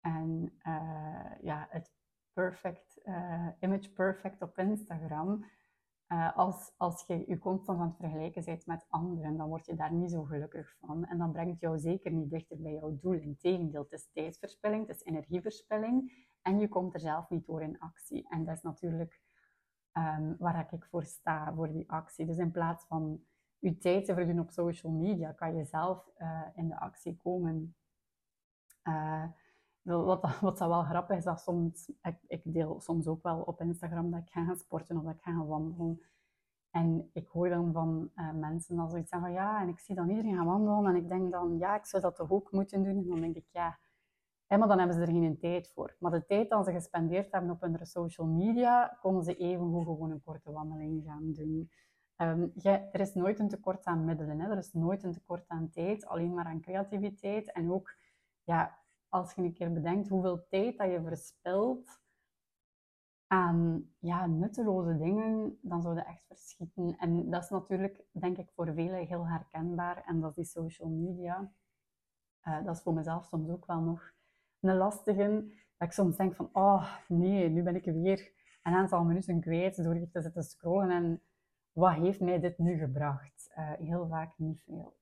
en 0.00 0.58
uh, 0.66 1.32
ja, 1.40 1.66
het 1.70 1.92
perfect, 2.32 3.00
image 3.60 3.92
perfect 3.92 4.42
op 4.42 4.58
Instagram. 4.58 5.44
Uh, 6.12 6.36
als, 6.36 6.72
als 6.76 7.04
je 7.06 7.24
je 7.26 7.38
constant 7.38 7.78
aan 7.78 7.86
het 7.86 7.96
vergelijken 7.96 8.44
bent 8.44 8.66
met 8.66 8.86
anderen, 8.88 9.36
dan 9.36 9.48
word 9.48 9.66
je 9.66 9.74
daar 9.74 9.92
niet 9.92 10.10
zo 10.10 10.24
gelukkig 10.24 10.76
van. 10.80 11.04
En 11.04 11.18
dan 11.18 11.32
brengt 11.32 11.60
jou 11.60 11.78
zeker 11.78 12.12
niet 12.12 12.30
dichter 12.30 12.60
bij 12.60 12.72
jouw 12.72 12.98
doel. 13.00 13.12
Integendeel, 13.12 13.82
het 13.82 13.92
is 13.92 14.10
tijdsverspilling, 14.12 14.86
het 14.86 14.96
is 14.96 15.04
energieverspilling. 15.04 16.26
En 16.42 16.58
je 16.58 16.68
komt 16.68 16.94
er 16.94 17.00
zelf 17.00 17.28
niet 17.28 17.46
door 17.46 17.62
in 17.62 17.78
actie. 17.78 18.28
En 18.28 18.44
dat 18.44 18.56
is 18.56 18.62
natuurlijk 18.62 19.20
um, 19.92 20.36
waar 20.38 20.68
ik 20.72 20.84
voor 20.84 21.04
sta, 21.04 21.54
voor 21.54 21.72
die 21.72 21.90
actie. 21.90 22.26
Dus 22.26 22.38
in 22.38 22.50
plaats 22.50 22.84
van 22.86 23.24
je 23.58 23.78
tijd 23.78 24.04
te 24.04 24.14
verdoen 24.14 24.40
op 24.40 24.50
social 24.50 24.92
media, 24.92 25.32
kan 25.32 25.56
je 25.56 25.64
zelf 25.64 26.10
uh, 26.18 26.42
in 26.54 26.68
de 26.68 26.80
actie 26.80 27.16
komen. 27.16 27.74
Uh, 28.84 29.24
wat, 29.82 30.20
wat 30.40 30.58
dat 30.58 30.68
wel 30.68 30.82
grappig 30.82 31.16
is, 31.16 31.24
dat 31.24 31.40
soms, 31.40 31.88
ik, 32.02 32.16
ik, 32.26 32.40
deel 32.44 32.80
soms 32.80 33.06
ook 33.06 33.22
wel 33.22 33.40
op 33.40 33.60
Instagram 33.60 34.10
dat 34.10 34.20
ik 34.20 34.30
ga 34.30 34.44
gaan 34.44 34.56
sporten 34.56 34.96
of 34.96 35.02
dat 35.02 35.14
ik 35.14 35.22
ga 35.22 35.32
gaan 35.32 35.46
wandelen. 35.46 36.02
En 36.70 37.10
ik 37.12 37.28
hoor 37.28 37.48
dan 37.48 37.72
van 37.72 38.10
uh, 38.16 38.32
mensen 38.32 38.78
als 38.78 38.94
iets 38.94 39.10
zeggen 39.10 39.28
van 39.28 39.32
ja, 39.32 39.60
en 39.62 39.68
ik 39.68 39.78
zie 39.78 39.94
dan 39.94 40.08
iedereen 40.08 40.34
gaan 40.34 40.46
wandelen 40.46 40.86
en 40.86 40.96
ik 40.96 41.08
denk 41.08 41.32
dan 41.32 41.58
ja, 41.58 41.76
ik 41.76 41.86
zou 41.86 42.02
dat 42.02 42.16
toch 42.16 42.30
ook 42.30 42.52
moeten 42.52 42.82
doen. 42.82 42.96
En 42.96 43.08
dan 43.08 43.20
denk 43.20 43.36
ik 43.36 43.46
ja, 43.50 43.78
maar 44.58 44.68
dan 44.68 44.78
hebben 44.78 44.96
ze 44.96 45.02
er 45.02 45.08
geen 45.08 45.38
tijd 45.38 45.68
voor. 45.68 45.96
Maar 45.98 46.10
de 46.10 46.24
tijd 46.24 46.50
dat 46.50 46.64
ze 46.64 46.72
gespendeerd 46.72 47.32
hebben 47.32 47.50
op 47.50 47.60
hun 47.60 47.86
social 47.86 48.26
media, 48.26 48.98
konden 49.00 49.22
ze 49.24 49.36
even 49.36 49.84
gewoon 49.84 50.10
een 50.10 50.22
korte 50.22 50.52
wandeling 50.52 51.04
gaan 51.04 51.32
doen. 51.32 51.70
Um, 52.16 52.52
er 52.64 53.00
is 53.00 53.14
nooit 53.14 53.38
een 53.38 53.48
tekort 53.48 53.84
aan 53.84 54.04
middelen, 54.04 54.40
hè? 54.40 54.50
er 54.50 54.58
is 54.58 54.72
nooit 54.72 55.02
een 55.02 55.12
tekort 55.12 55.48
aan 55.48 55.70
tijd, 55.70 56.06
alleen 56.06 56.34
maar 56.34 56.44
aan 56.44 56.60
creativiteit. 56.60 57.52
En 57.52 57.72
ook 57.72 57.94
ja, 58.42 58.78
als 59.12 59.34
je 59.34 59.42
een 59.42 59.52
keer 59.52 59.72
bedenkt 59.72 60.08
hoeveel 60.08 60.46
tijd 60.48 60.78
dat 60.78 60.90
je 60.90 61.02
verspilt 61.02 62.00
aan 63.26 63.90
ja, 63.98 64.26
nutteloze 64.26 64.98
dingen, 64.98 65.58
dan 65.62 65.82
zou 65.82 65.94
je 65.94 66.02
echt 66.02 66.24
verschieten. 66.26 66.96
En 66.98 67.30
dat 67.30 67.42
is 67.42 67.50
natuurlijk, 67.50 68.04
denk 68.12 68.38
ik, 68.38 68.50
voor 68.54 68.74
velen 68.74 69.06
heel 69.06 69.26
herkenbaar. 69.26 70.04
En 70.04 70.20
dat 70.20 70.30
is 70.30 70.36
die 70.36 70.44
social 70.44 70.88
media. 70.88 71.52
Uh, 72.44 72.64
dat 72.64 72.76
is 72.76 72.82
voor 72.82 72.94
mezelf 72.94 73.24
soms 73.24 73.50
ook 73.50 73.66
wel 73.66 73.80
nog 73.80 74.12
een 74.60 74.76
lastige. 74.76 75.44
Dat 75.76 75.88
ik 75.88 75.92
soms 75.92 76.16
denk 76.16 76.34
van, 76.34 76.48
oh 76.52 76.96
nee, 77.08 77.48
nu 77.48 77.62
ben 77.62 77.76
ik 77.76 77.84
weer 77.84 78.32
een 78.62 78.74
aantal 78.74 79.04
minuten 79.04 79.40
kwijt 79.40 79.82
door 79.84 79.94
hier 79.94 80.10
te 80.10 80.22
zitten 80.22 80.42
scrollen. 80.42 80.90
En 80.90 81.22
wat 81.72 81.94
heeft 81.94 82.20
mij 82.20 82.40
dit 82.40 82.58
nu 82.58 82.78
gebracht? 82.78 83.50
Uh, 83.58 83.72
heel 83.72 84.08
vaak 84.08 84.38
niet 84.38 84.62
veel. 84.62 85.00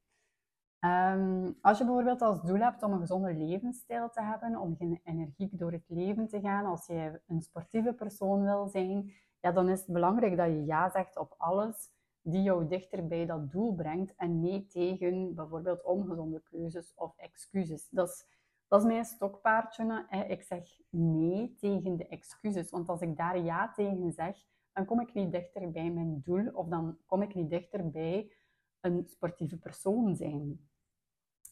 Um, 0.81 1.59
als 1.61 1.79
je 1.79 1.85
bijvoorbeeld 1.85 2.23
als 2.23 2.43
doel 2.43 2.59
hebt 2.59 2.83
om 2.83 2.93
een 2.93 3.01
gezonde 3.01 3.35
levensstijl 3.35 4.11
te 4.11 4.23
hebben, 4.23 4.57
om 4.57 4.77
energiek 5.05 5.59
door 5.59 5.73
het 5.73 5.85
leven 5.89 6.29
te 6.29 6.41
gaan, 6.41 6.65
als 6.65 6.87
je 6.87 7.21
een 7.27 7.43
sportieve 7.43 7.93
persoon 7.93 8.43
wil 8.43 8.69
zijn, 8.69 9.13
ja, 9.41 9.53
dan 9.53 9.69
is 9.69 9.79
het 9.81 9.93
belangrijk 9.93 10.37
dat 10.37 10.47
je 10.47 10.65
ja 10.65 10.91
zegt 10.91 11.17
op 11.17 11.35
alles 11.39 11.91
die 12.23 12.43
jou 12.43 12.67
dichter 12.67 13.07
bij 13.07 13.27
dat 13.27 13.51
doel 13.51 13.75
brengt 13.75 14.15
en 14.17 14.41
nee 14.41 14.67
tegen 14.67 15.35
bijvoorbeeld 15.35 15.85
ongezonde 15.85 16.43
keuzes 16.43 16.95
of 16.95 17.17
excuses. 17.17 17.89
Dat 17.91 18.09
is, 18.09 18.27
dat 18.69 18.81
is 18.81 18.87
mijn 18.87 19.05
stokpaardje. 19.05 20.07
Ik 20.29 20.43
zeg 20.43 20.81
nee 20.91 21.55
tegen 21.55 21.97
de 21.97 22.07
excuses, 22.07 22.71
want 22.71 22.89
als 22.89 23.01
ik 23.01 23.17
daar 23.17 23.39
ja 23.39 23.73
tegen 23.73 24.13
zeg, 24.13 24.37
dan 24.73 24.85
kom 24.85 25.01
ik 25.01 25.15
niet 25.15 25.33
dichter 25.33 25.71
bij 25.71 25.91
mijn 25.91 26.21
doel 26.25 26.51
of 26.53 26.69
dan 26.69 26.99
kom 27.07 27.23
ik 27.23 27.35
niet 27.35 27.51
dichter 27.51 27.91
bij 27.91 28.33
een 28.81 29.05
sportieve 29.07 29.59
persoon 29.59 30.17
zijn. 30.17 30.70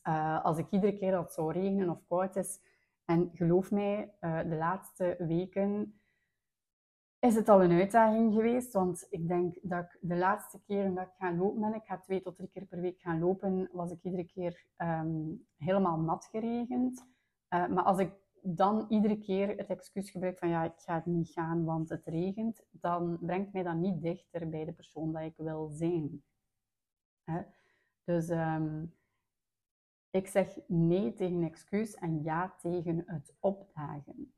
Uh, 0.04 0.44
als 0.44 0.58
ik 0.58 0.70
iedere 0.70 0.96
keer 0.96 1.10
dat 1.10 1.24
het 1.24 1.32
zou 1.32 1.52
regenen 1.52 1.90
of 1.90 2.06
koud 2.08 2.36
is, 2.36 2.60
en 3.04 3.30
geloof 3.32 3.70
mij, 3.70 4.14
uh, 4.20 4.40
de 4.42 4.56
laatste 4.56 5.16
weken 5.18 6.00
is 7.18 7.34
het 7.34 7.48
al 7.48 7.62
een 7.62 7.78
uitdaging 7.78 8.34
geweest. 8.34 8.72
Want 8.72 9.06
ik 9.10 9.28
denk 9.28 9.58
dat 9.62 9.84
ik 9.84 9.98
de 10.00 10.16
laatste 10.16 10.60
keer 10.62 10.94
dat 10.94 11.06
ik 11.06 11.12
ga 11.18 11.32
lopen 11.32 11.60
ben, 11.60 11.74
ik 11.74 11.84
ga 11.84 11.98
twee 11.98 12.20
tot 12.20 12.36
drie 12.36 12.48
keer 12.48 12.66
per 12.66 12.80
week 12.80 13.00
gaan 13.00 13.18
lopen, 13.18 13.68
was 13.72 13.90
ik 13.90 14.02
iedere 14.02 14.24
keer 14.24 14.66
um, 14.76 15.46
helemaal 15.56 15.98
nat 15.98 16.24
geregend. 16.24 17.06
Uh, 17.54 17.68
maar 17.68 17.84
als 17.84 17.98
ik 17.98 18.12
dan 18.42 18.86
iedere 18.88 19.18
keer 19.18 19.48
het 19.56 19.68
excuus 19.68 20.10
gebruik 20.10 20.38
van 20.38 20.48
ja, 20.48 20.64
ik 20.64 20.78
ga 20.78 20.94
het 20.94 21.06
niet 21.06 21.28
gaan, 21.28 21.64
want 21.64 21.88
het 21.88 22.06
regent, 22.06 22.66
dan 22.70 23.18
brengt 23.20 23.52
mij 23.52 23.62
dat 23.62 23.76
niet 23.76 24.02
dichter 24.02 24.48
bij 24.48 24.64
de 24.64 24.72
persoon 24.72 25.12
dat 25.12 25.22
ik 25.22 25.36
wil 25.36 25.68
zijn. 25.68 26.22
Hè? 27.24 27.42
Dus 28.04 28.28
um, 28.28 28.94
ik 30.10 30.26
zeg 30.26 30.58
nee 30.66 31.12
tegen 31.12 31.42
excuus 31.42 31.94
en 31.94 32.22
ja 32.22 32.54
tegen 32.60 33.02
het 33.06 33.36
opdagen. 33.40 34.34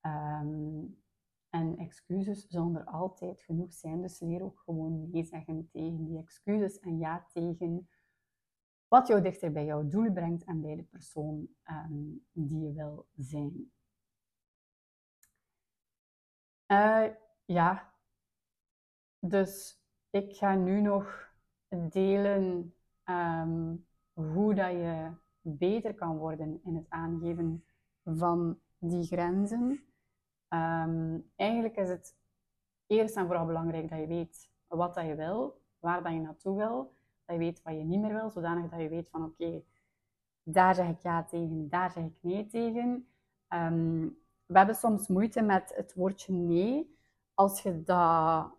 Um, 0.00 1.02
en 1.50 1.78
excuses 1.78 2.46
zullen 2.48 2.76
er 2.76 2.84
altijd 2.84 3.42
genoeg 3.42 3.72
zijn, 3.72 4.02
dus 4.02 4.20
leer 4.20 4.42
ook 4.42 4.60
gewoon 4.64 5.10
nee 5.10 5.24
zeggen 5.24 5.68
tegen 5.70 6.04
die 6.04 6.18
excuses 6.18 6.78
en 6.78 6.98
ja 6.98 7.26
tegen 7.32 7.88
wat 8.88 9.06
jou 9.06 9.22
dichter 9.22 9.52
bij 9.52 9.64
jouw 9.64 9.88
doel 9.88 10.12
brengt 10.12 10.44
en 10.44 10.60
bij 10.60 10.76
de 10.76 10.82
persoon 10.82 11.48
um, 11.64 12.26
die 12.32 12.60
je 12.60 12.72
wil 12.72 13.06
zijn. 13.16 13.72
Uh, 16.66 17.06
ja, 17.44 17.94
dus 19.18 19.82
ik 20.10 20.36
ga 20.36 20.54
nu 20.54 20.80
nog 20.80 21.32
delen 21.90 22.74
um, 23.04 23.86
hoe 24.14 24.54
dat 24.54 24.70
je 24.70 25.10
beter 25.40 25.94
kan 25.94 26.16
worden 26.16 26.60
in 26.64 26.74
het 26.74 26.86
aangeven 26.88 27.64
van 28.04 28.58
die 28.78 29.04
grenzen. 29.04 29.84
Um, 30.48 31.30
eigenlijk 31.36 31.76
is 31.76 31.88
het 31.88 32.16
eerst 32.86 33.16
en 33.16 33.26
vooral 33.26 33.46
belangrijk 33.46 33.88
dat 33.88 33.98
je 33.98 34.06
weet 34.06 34.50
wat 34.66 34.94
dat 34.94 35.06
je 35.06 35.14
wil, 35.14 35.60
waar 35.78 36.02
dat 36.02 36.12
je 36.12 36.20
naartoe 36.20 36.56
wil, 36.56 36.94
dat 37.24 37.36
je 37.36 37.42
weet 37.42 37.62
wat 37.62 37.74
je 37.74 37.84
niet 37.84 38.00
meer 38.00 38.12
wil, 38.12 38.30
zodanig 38.30 38.70
dat 38.70 38.80
je 38.80 38.88
weet 38.88 39.10
van 39.10 39.24
oké, 39.24 39.62
daar 40.42 40.74
zeg 40.74 40.88
ik 40.88 41.00
ja 41.00 41.24
tegen, 41.24 41.68
daar 41.68 41.90
zeg 41.90 42.04
ik 42.04 42.16
nee 42.20 42.46
tegen. 42.46 43.06
Um, 43.48 44.18
we 44.46 44.56
hebben 44.58 44.74
soms 44.74 45.08
moeite 45.08 45.42
met 45.42 45.72
het 45.76 45.94
woordje 45.94 46.32
nee. 46.32 46.96
Als 47.34 47.62
je 47.62 47.82
dat 47.82 48.52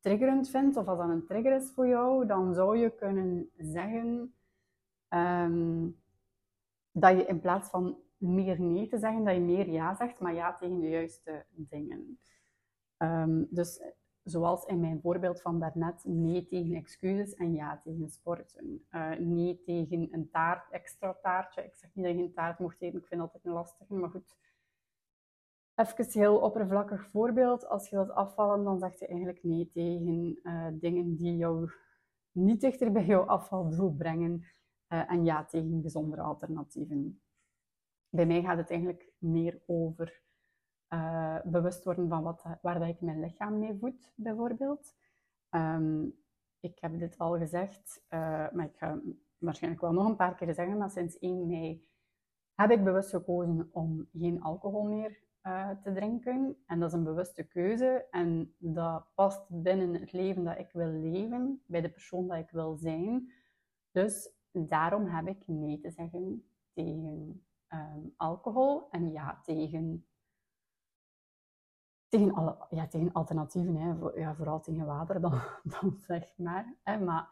triggerend 0.00 0.50
vindt 0.50 0.76
of 0.76 0.88
als 0.88 0.98
dat 0.98 1.08
een 1.08 1.26
trigger 1.26 1.56
is 1.56 1.70
voor 1.70 1.86
jou, 1.86 2.26
dan 2.26 2.54
zou 2.54 2.76
je 2.76 2.90
kunnen 2.90 3.50
zeggen 3.56 4.33
Ehm, 5.14 5.88
dat 6.92 7.16
je 7.16 7.26
in 7.26 7.40
plaats 7.40 7.68
van 7.68 7.98
meer 8.16 8.60
nee 8.60 8.88
te 8.88 8.98
zeggen, 8.98 9.24
dat 9.24 9.34
je 9.34 9.40
meer 9.40 9.68
ja 9.68 9.94
zegt, 9.94 10.18
maar 10.20 10.34
ja 10.34 10.54
tegen 10.54 10.80
de 10.80 10.88
juiste 10.88 11.46
dingen. 11.48 12.18
Um, 12.98 13.46
dus 13.50 13.82
zoals 14.22 14.64
in 14.64 14.80
mijn 14.80 15.00
voorbeeld 15.00 15.40
van 15.40 15.60
daarnet, 15.60 16.04
nee 16.04 16.46
tegen 16.46 16.74
excuses 16.74 17.34
en 17.34 17.52
ja 17.52 17.80
tegen 17.84 18.08
sporten. 18.08 18.86
Uh, 18.90 19.18
nee 19.18 19.62
tegen 19.64 20.08
een 20.10 20.30
taart, 20.30 20.70
extra 20.70 21.18
taartje. 21.22 21.64
Ik 21.64 21.74
zeg 21.74 21.90
niet 21.94 22.04
dat 22.04 22.14
je 22.14 22.22
een 22.22 22.32
taart 22.32 22.58
mocht 22.58 22.80
eten, 22.80 22.98
ik 22.98 23.06
vind 23.06 23.20
dat 23.20 23.32
altijd 23.32 23.44
een 23.44 23.52
lastige, 23.52 23.94
maar 23.94 24.10
goed. 24.10 24.36
Even 25.74 26.06
heel 26.10 26.36
oppervlakkig 26.36 27.08
voorbeeld. 27.10 27.66
Als 27.66 27.88
je 27.88 27.96
dat 27.96 28.10
afvallen, 28.10 28.64
dan 28.64 28.78
zeg 28.78 28.98
je 28.98 29.06
eigenlijk 29.06 29.42
nee 29.42 29.70
tegen 29.72 30.38
uh, 30.42 30.66
dingen 30.72 31.16
die 31.16 31.36
jou 31.36 31.70
niet 32.32 32.60
dichter 32.60 32.92
bij 32.92 33.04
jouw 33.04 33.24
afvaldoel 33.24 33.94
brengen. 33.94 34.44
Eh, 34.86 35.10
en 35.10 35.24
ja 35.24 35.44
tegen 35.44 35.82
gezondere 35.82 36.22
alternatieven. 36.22 37.20
Bij 38.08 38.26
mij 38.26 38.42
gaat 38.42 38.56
het 38.56 38.70
eigenlijk 38.70 39.12
meer 39.18 39.62
over 39.66 40.22
uh, 40.88 41.38
bewust 41.44 41.84
worden 41.84 42.08
van 42.08 42.22
wat, 42.22 42.44
waar 42.62 42.78
dat 42.78 42.88
ik 42.88 43.00
mijn 43.00 43.20
lichaam 43.20 43.58
mee 43.58 43.78
voed, 43.80 44.12
bijvoorbeeld. 44.14 44.94
Um, 45.50 46.14
ik 46.60 46.78
heb 46.80 46.98
dit 46.98 47.18
al 47.18 47.38
gezegd, 47.38 48.04
uh, 48.10 48.50
maar 48.50 48.64
ik 48.64 48.76
ga 48.76 49.00
waarschijnlijk 49.38 49.82
wel 49.82 49.92
nog 49.92 50.08
een 50.08 50.16
paar 50.16 50.34
keer 50.34 50.54
zeggen, 50.54 50.78
maar 50.78 50.90
sinds 50.90 51.18
1 51.18 51.46
mei 51.46 51.88
heb 52.54 52.70
ik 52.70 52.84
bewust 52.84 53.10
gekozen 53.10 53.68
om 53.72 54.08
geen 54.12 54.42
alcohol 54.42 54.84
meer 54.84 55.22
te 55.82 55.92
drinken. 55.94 56.56
En 56.66 56.80
dat 56.80 56.88
is 56.88 56.94
een 56.94 57.04
bewuste 57.04 57.42
keuze 57.42 58.06
en 58.10 58.54
dat 58.58 59.06
past 59.14 59.46
binnen 59.48 59.94
het 59.94 60.12
leven 60.12 60.44
dat 60.44 60.58
ik 60.58 60.70
wil 60.72 60.92
leven, 60.92 61.62
bij 61.66 61.80
de 61.80 61.90
persoon 61.90 62.28
dat 62.28 62.38
ik 62.38 62.50
wil 62.50 62.76
zijn. 62.76 63.32
Dus 63.90 64.33
daarom 64.54 65.06
heb 65.06 65.26
ik 65.26 65.42
nee 65.46 65.78
te 65.78 65.90
zeggen 65.90 66.44
tegen 66.72 67.44
um, 67.68 68.14
alcohol 68.16 68.90
en 68.90 69.12
ja 69.12 69.40
tegen, 69.42 70.06
tegen, 72.08 72.34
alle, 72.34 72.66
ja, 72.70 72.86
tegen 72.86 73.12
alternatieven. 73.12 73.76
Hè. 73.76 73.96
Voor, 73.96 74.18
ja, 74.18 74.34
vooral 74.34 74.60
tegen 74.60 74.86
water 74.86 75.20
dan, 75.20 75.40
dan 75.80 75.96
zeg 76.00 76.32
maar. 76.36 76.74
Hè. 76.82 76.98
Maar 76.98 77.28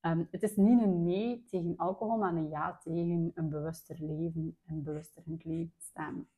um, 0.00 0.28
het 0.30 0.42
is 0.42 0.56
niet 0.56 0.82
een 0.82 1.02
nee 1.02 1.44
tegen 1.44 1.76
alcohol, 1.76 2.18
maar 2.18 2.34
een 2.34 2.48
ja 2.48 2.78
tegen 2.78 3.32
een 3.34 3.48
bewuster 3.48 3.96
leven 4.00 4.58
en 4.64 4.82
bewuster 4.82 5.22
in 5.26 5.32
het 5.32 5.44
leven 5.44 5.74
staan. 5.78 6.28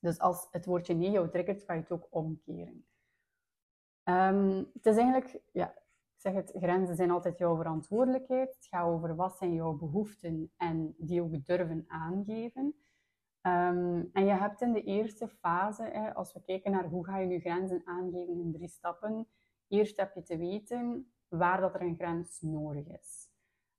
Dus 0.00 0.18
als 0.18 0.48
het 0.50 0.66
woordje 0.66 0.94
nee 0.94 1.10
jou 1.10 1.30
triggert, 1.30 1.62
ga 1.62 1.72
je 1.72 1.80
het 1.80 1.92
ook 1.92 2.06
omkeren. 2.10 2.86
Um, 4.04 4.70
het 4.72 4.86
is 4.86 4.96
eigenlijk, 4.96 5.42
ja, 5.52 5.74
zeg 6.22 6.34
het, 6.34 6.52
grenzen 6.56 6.96
zijn 6.96 7.10
altijd 7.10 7.38
jouw 7.38 7.56
verantwoordelijkheid. 7.56 8.54
Het 8.54 8.66
gaat 8.66 8.86
over 8.86 9.16
wat 9.16 9.36
zijn 9.36 9.54
jouw 9.54 9.72
behoeften 9.72 10.52
en 10.56 10.94
die 10.98 11.22
ook 11.22 11.44
durven 11.44 11.84
aangeven. 11.88 12.74
Um, 13.46 14.10
en 14.12 14.24
je 14.24 14.32
hebt 14.32 14.60
in 14.60 14.72
de 14.72 14.82
eerste 14.82 15.28
fase, 15.28 15.82
hè, 15.82 16.14
als 16.14 16.32
we 16.32 16.42
kijken 16.42 16.70
naar 16.70 16.84
hoe 16.84 17.04
ga 17.04 17.18
je 17.18 17.28
je 17.28 17.40
grenzen 17.40 17.82
aangeven 17.84 18.40
in 18.40 18.52
drie 18.52 18.68
stappen, 18.68 19.28
eerst 19.68 19.96
heb 19.96 20.14
je 20.14 20.22
te 20.22 20.36
weten 20.36 21.12
waar 21.28 21.60
dat 21.60 21.74
er 21.74 21.82
een 21.82 21.96
grens 21.96 22.40
nodig 22.40 22.86
is. 22.86 23.30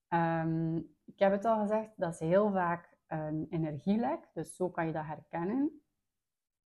Um, 0.09 0.77
ik 1.05 1.19
heb 1.19 1.31
het 1.31 1.45
al 1.45 1.59
gezegd, 1.59 1.93
dat 1.95 2.13
is 2.13 2.19
heel 2.19 2.51
vaak 2.51 2.97
een 3.07 3.47
energielek, 3.49 4.29
dus 4.33 4.55
zo 4.55 4.69
kan 4.69 4.85
je 4.85 4.93
dat 4.93 5.05
herkennen. 5.05 5.81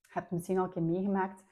Je 0.01 0.13
hebt 0.13 0.31
misschien 0.31 0.57
al 0.57 0.63
een 0.63 0.71
keer 0.71 0.83
meegemaakt 0.83 1.43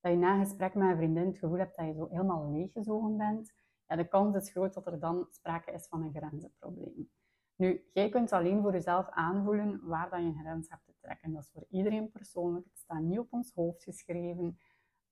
dat 0.00 0.12
je 0.12 0.18
na 0.18 0.32
een 0.32 0.46
gesprek 0.46 0.74
met 0.74 0.88
een 0.88 0.96
vriendin 0.96 1.26
het 1.26 1.38
gevoel 1.38 1.58
hebt 1.58 1.76
dat 1.76 1.86
je 1.86 1.92
zo 1.92 2.06
helemaal 2.08 2.50
leeggezogen 2.50 3.16
bent, 3.16 3.54
ja, 3.88 3.96
de 3.96 4.08
kans 4.08 4.36
is 4.36 4.50
groot 4.50 4.74
dat 4.74 4.86
er 4.86 5.00
dan 5.00 5.26
sprake 5.30 5.72
is 5.72 5.86
van 5.86 6.02
een 6.02 6.12
grenzenprobleem. 6.14 7.10
Nu, 7.56 7.84
jij 7.92 8.08
kunt 8.08 8.32
alleen 8.32 8.62
voor 8.62 8.72
jezelf 8.72 9.08
aanvoelen 9.08 9.80
waar 9.82 10.10
dat 10.10 10.20
je 10.20 10.26
een 10.26 10.38
grens 10.38 10.68
hebt 10.68 10.84
te 10.84 10.94
trekken. 11.00 11.32
Dat 11.32 11.42
is 11.42 11.50
voor 11.50 11.66
iedereen 11.70 12.10
persoonlijk. 12.10 12.64
Het 12.64 12.78
staat 12.78 13.02
niet 13.02 13.18
op 13.18 13.32
ons 13.32 13.52
hoofd 13.54 13.82
geschreven. 13.82 14.58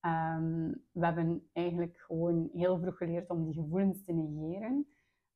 Ehm, 0.00 0.72
we 0.92 1.04
hebben 1.04 1.48
eigenlijk 1.52 1.98
gewoon 1.98 2.50
heel 2.52 2.78
vroeg 2.78 2.96
geleerd 2.96 3.30
om 3.30 3.44
die 3.44 3.54
gevoelens 3.54 4.04
te 4.04 4.12
negeren. 4.12 4.86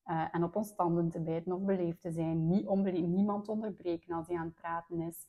Uh, 0.07 0.29
en 0.35 0.45
op 0.45 0.57
ons 0.57 0.75
tanden 0.75 1.11
te 1.11 1.21
bijten 1.21 1.53
of 1.53 1.63
beleefd 1.63 2.01
te 2.01 2.13
zijn. 2.13 2.49
Niet 2.49 2.67
onbeleefd, 2.67 3.07
niemand 3.07 3.49
onderbreken 3.49 4.15
als 4.15 4.27
hij 4.27 4.37
aan 4.37 4.47
het 4.47 4.55
praten 4.55 5.01
is. 5.01 5.29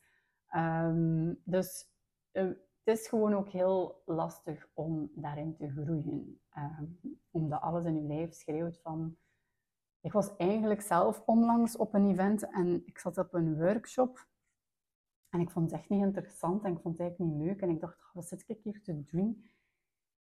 Um, 0.56 1.42
dus 1.44 1.88
uh, 2.32 2.44
het 2.84 3.00
is 3.00 3.08
gewoon 3.08 3.34
ook 3.34 3.50
heel 3.50 4.02
lastig 4.06 4.68
om 4.74 5.12
daarin 5.16 5.56
te 5.56 5.70
groeien. 5.70 6.41
Um, 6.58 7.00
omdat 7.32 7.62
alles 7.62 7.86
in 7.86 7.96
je 7.96 8.08
lijf 8.08 8.34
schreeuwt 8.34 8.80
van... 8.80 9.18
Ik 10.02 10.12
was 10.12 10.36
eigenlijk 10.36 10.82
zelf 10.82 11.24
onlangs 11.26 11.78
op 11.78 11.94
een 11.94 12.10
event 12.10 12.50
en 12.50 12.86
ik 12.86 12.98
zat 12.98 13.18
op 13.18 13.34
een 13.34 13.58
workshop. 13.58 14.28
En 15.30 15.40
ik 15.40 15.50
vond 15.52 15.72
het 15.72 15.80
echt 15.80 15.90
niet 15.90 16.02
interessant 16.02 16.64
en 16.64 16.72
ik 16.72 16.82
vond 16.82 16.98
het 16.98 17.08
eigenlijk 17.08 17.32
niet 17.32 17.48
leuk. 17.48 17.62
En 17.62 17.70
ik 17.70 17.80
dacht, 17.80 18.10
wat 18.14 18.28
zit 18.28 18.44
ik 18.48 18.60
hier 18.64 18.82
te 18.84 19.06
doen? 19.06 19.50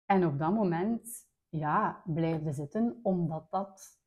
En 0.04 0.26
op 0.26 0.38
dat 0.38 0.52
moment, 0.52 1.28
ja, 1.48 2.02
blijfde 2.04 2.52
zitten 2.52 3.00
omdat 3.02 3.50
dat 3.50 4.00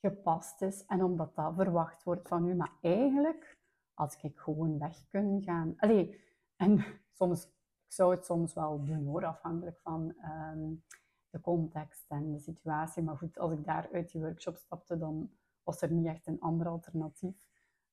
gepast 0.00 0.62
is 0.62 0.86
en 0.86 1.04
omdat 1.04 1.34
dat 1.34 1.54
verwacht 1.54 2.02
wordt 2.02 2.28
van 2.28 2.46
u. 2.46 2.54
Maar 2.54 2.72
eigenlijk, 2.80 3.58
als 3.94 4.16
ik 4.22 4.38
gewoon 4.38 4.78
weg 4.78 5.08
kan 5.08 5.42
gaan... 5.42 5.74
Allee, 5.76 6.20
en 6.56 6.84
soms, 7.18 7.44
ik 7.86 7.92
zou 7.92 8.14
het 8.14 8.24
soms 8.24 8.54
wel 8.54 8.84
doen 8.84 9.04
hoor, 9.04 9.24
afhankelijk 9.24 9.80
van 9.80 10.14
um, 10.24 10.84
de 11.30 11.40
context 11.40 12.04
en 12.08 12.32
de 12.32 12.38
situatie. 12.38 13.02
Maar 13.02 13.16
goed, 13.16 13.38
als 13.38 13.52
ik 13.52 13.64
daar 13.64 13.88
uit 13.92 14.12
die 14.12 14.20
workshop 14.20 14.56
stapte, 14.56 14.98
dan 14.98 15.30
was 15.62 15.82
er 15.82 15.90
niet 15.90 16.06
echt 16.06 16.26
een 16.26 16.40
ander 16.40 16.68
alternatief 16.68 17.34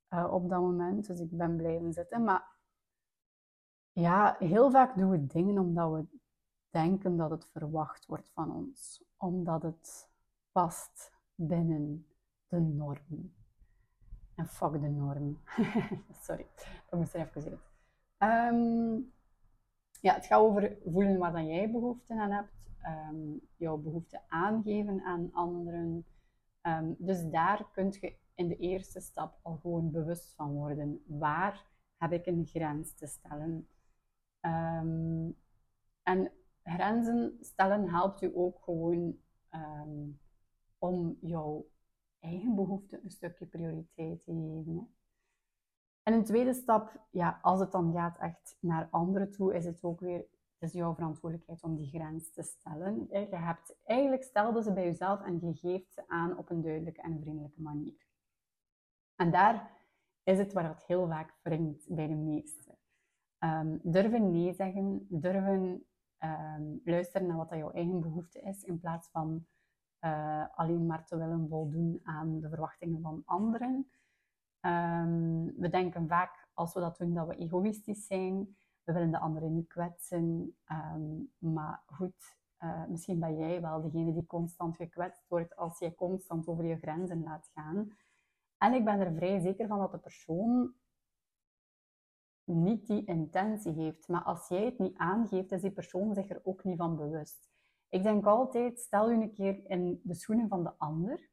uh, 0.09 0.33
op 0.33 0.49
dat 0.49 0.61
moment. 0.61 1.07
Dus 1.07 1.19
ik 1.19 1.37
ben 1.37 1.57
blijven 1.57 1.93
zitten. 1.93 2.23
Maar 2.23 2.55
ja, 3.91 4.35
heel 4.39 4.71
vaak 4.71 4.97
doen 4.97 5.09
we 5.09 5.25
dingen 5.25 5.57
omdat 5.57 5.91
we 5.91 6.05
denken 6.69 7.17
dat 7.17 7.29
het 7.29 7.45
verwacht 7.45 8.05
wordt 8.05 8.29
van 8.29 8.55
ons. 8.55 9.03
Omdat 9.17 9.61
het 9.61 10.09
past 10.51 11.11
binnen 11.35 12.07
de 12.47 12.59
norm. 12.59 13.33
En 14.35 14.47
fuck 14.47 14.71
de 14.71 14.89
norm. 14.89 15.41
Sorry, 16.21 16.47
dat 16.89 16.99
moest 16.99 17.13
er 17.13 17.19
even 17.19 17.59
uit. 18.17 18.53
Um, 18.53 19.13
ja, 20.01 20.13
het 20.13 20.25
gaat 20.25 20.39
over 20.39 20.77
voelen 20.85 21.17
waar 21.17 21.31
dan 21.31 21.47
jij 21.47 21.71
behoefte 21.71 22.13
aan 22.13 22.31
hebt. 22.31 22.66
Um, 22.87 23.41
jouw 23.55 23.77
behoefte 23.77 24.21
aangeven 24.27 25.01
aan 25.03 25.33
anderen. 25.33 26.05
Um, 26.61 26.95
dus 26.99 27.29
daar 27.29 27.69
kun 27.71 27.93
je 27.99 28.15
in 28.35 28.47
de 28.47 28.55
eerste 28.55 28.99
stap 28.99 29.39
al 29.41 29.57
gewoon 29.57 29.91
bewust 29.91 30.33
van 30.35 30.53
worden. 30.53 31.03
Waar 31.05 31.71
heb 31.97 32.11
ik 32.11 32.25
een 32.25 32.45
grens 32.45 32.93
te 32.93 33.07
stellen? 33.07 33.67
en 36.03 36.31
grenzen 36.63 37.37
stellen 37.41 37.89
helpt 37.89 38.21
u 38.21 38.31
ook 38.35 38.63
gewoon 38.63 39.17
om 40.77 41.17
jouw 41.21 41.67
eigen 42.19 42.55
behoeften 42.55 42.99
een 43.03 43.11
stukje 43.11 43.45
prioriteit 43.45 44.21
te 44.23 44.31
geven. 44.31 44.93
En 46.03 46.13
een 46.13 46.23
tweede 46.23 46.53
stap, 46.53 47.07
ja, 47.11 47.39
als 47.41 47.59
het 47.59 47.71
dan 47.71 47.93
gaat 47.93 48.17
echt 48.17 48.57
naar 48.59 48.87
anderen 48.91 49.31
toe, 49.31 49.55
is 49.55 49.65
het 49.65 49.83
ook 49.83 49.99
weer 49.99 50.25
het 50.59 50.69
is 50.69 50.75
jouw 50.75 50.93
verantwoordelijkheid 50.93 51.63
om 51.63 51.75
die 51.75 51.87
grens 51.87 52.31
te 52.31 52.43
stellen. 52.43 53.07
Je 53.09 53.35
hebt, 53.35 53.75
eigenlijk 53.85 54.23
stelde 54.23 54.63
ze 54.63 54.73
bij 54.73 54.83
jezelf 54.83 55.21
en 55.21 55.39
je 55.39 55.53
geeft 55.53 55.93
ze 55.93 56.03
aan 56.07 56.37
op 56.37 56.49
een 56.49 56.61
duidelijke 56.61 57.01
en 57.01 57.19
vriendelijke 57.19 57.61
manier. 57.61 58.05
En 59.15 59.31
daar 59.31 59.71
is 60.23 60.37
het 60.37 60.53
waar 60.53 60.67
het 60.67 60.83
heel 60.85 61.07
vaak 61.07 61.33
wringt 61.43 61.85
bij 61.95 62.07
de 62.07 62.15
meesten. 62.15 62.77
Um, 63.39 63.79
durven 63.83 64.31
nee 64.31 64.53
zeggen, 64.53 65.05
durven 65.09 65.85
um, 66.19 66.81
luisteren 66.83 67.27
naar 67.27 67.37
wat 67.37 67.49
dat 67.49 67.57
jouw 67.57 67.71
eigen 67.71 68.01
behoefte 68.01 68.39
is, 68.39 68.63
in 68.63 68.79
plaats 68.79 69.09
van 69.09 69.45
uh, 70.01 70.45
alleen 70.55 70.85
maar 70.85 71.05
te 71.05 71.17
willen 71.17 71.47
voldoen 71.49 71.99
aan 72.03 72.39
de 72.39 72.49
verwachtingen 72.49 73.01
van 73.01 73.21
anderen. 73.25 73.91
Um, 74.61 75.45
we 75.57 75.69
denken 75.69 76.07
vaak, 76.07 76.49
als 76.53 76.73
we 76.73 76.79
dat 76.79 76.97
doen, 76.97 77.13
dat 77.13 77.27
we 77.27 77.35
egoïstisch 77.35 78.05
zijn. 78.05 78.57
We 78.87 78.93
willen 78.93 79.11
de 79.11 79.19
anderen 79.19 79.53
niet 79.53 79.67
kwetsen. 79.67 80.57
Um, 80.71 81.31
maar 81.37 81.83
goed, 81.85 82.37
uh, 82.59 82.85
misschien 82.85 83.19
ben 83.19 83.37
jij 83.37 83.61
wel 83.61 83.81
degene 83.81 84.13
die 84.13 84.25
constant 84.25 84.75
gekwetst 84.75 85.27
wordt 85.27 85.55
als 85.55 85.79
jij 85.79 85.95
constant 85.95 86.47
over 86.47 86.65
je 86.65 86.77
grenzen 86.77 87.23
laat 87.23 87.49
gaan. 87.53 87.97
En 88.57 88.73
ik 88.73 88.85
ben 88.85 88.99
er 88.99 89.13
vrij 89.13 89.39
zeker 89.39 89.67
van 89.67 89.79
dat 89.79 89.91
de 89.91 89.97
persoon 89.97 90.73
niet 92.43 92.87
die 92.87 93.05
intentie 93.05 93.73
heeft. 93.73 94.07
Maar 94.07 94.23
als 94.23 94.47
jij 94.47 94.65
het 94.65 94.79
niet 94.79 94.97
aangeeft, 94.97 95.51
is 95.51 95.61
die 95.61 95.71
persoon 95.71 96.13
zich 96.13 96.29
er 96.29 96.41
ook 96.43 96.63
niet 96.63 96.77
van 96.77 96.95
bewust. 96.95 97.49
Ik 97.89 98.03
denk 98.03 98.25
altijd, 98.25 98.79
stel 98.79 99.09
je 99.09 99.21
een 99.21 99.33
keer 99.33 99.69
in 99.69 100.01
de 100.03 100.13
schoenen 100.13 100.47
van 100.47 100.63
de 100.63 100.73
ander. 100.77 101.29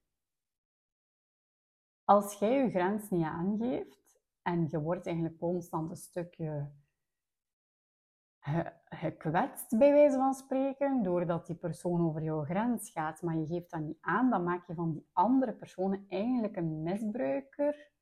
Als 2.04 2.34
jij 2.38 2.62
je 2.62 2.70
grens 2.70 3.10
niet 3.10 3.24
aangeeft 3.24 4.20
en 4.42 4.68
je 4.68 4.80
wordt 4.80 5.06
eigenlijk 5.06 5.38
constant 5.38 5.90
een 5.90 5.96
stukje 5.96 6.70
gekwetst, 8.88 9.78
bij 9.78 9.92
wijze 9.92 10.16
van 10.16 10.35
spreken, 10.35 11.02
doordat 11.02 11.46
die 11.46 11.57
persoon 11.57 12.07
over 12.07 12.22
jouw 12.22 12.44
grens 12.44 12.90
gaat, 12.90 13.22
maar 13.22 13.37
je 13.37 13.46
geeft 13.46 13.70
dat 13.70 13.80
niet 13.80 13.98
aan, 14.00 14.30
dan 14.30 14.44
maak 14.44 14.66
je 14.66 14.74
van 14.74 14.92
die 14.92 15.09
andere 15.12 15.52
persoon 15.52 16.07
eigenlijk 16.09 16.57
een 16.57 16.83
misbruiker. 16.83 17.92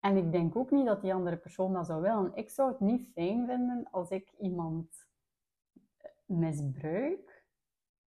En 0.00 0.16
ik 0.16 0.32
denk 0.32 0.56
ook 0.56 0.70
niet 0.70 0.86
dat 0.86 1.00
die 1.00 1.14
andere 1.14 1.36
persoon 1.36 1.72
dat 1.72 1.86
zou 1.86 2.02
willen. 2.02 2.34
Ik 2.34 2.50
zou 2.50 2.70
het 2.70 2.80
niet 2.80 3.12
fijn 3.12 3.46
vinden 3.46 3.88
als 3.90 4.10
ik 4.10 4.32
iemand 4.38 5.08
misbruik 6.24 7.44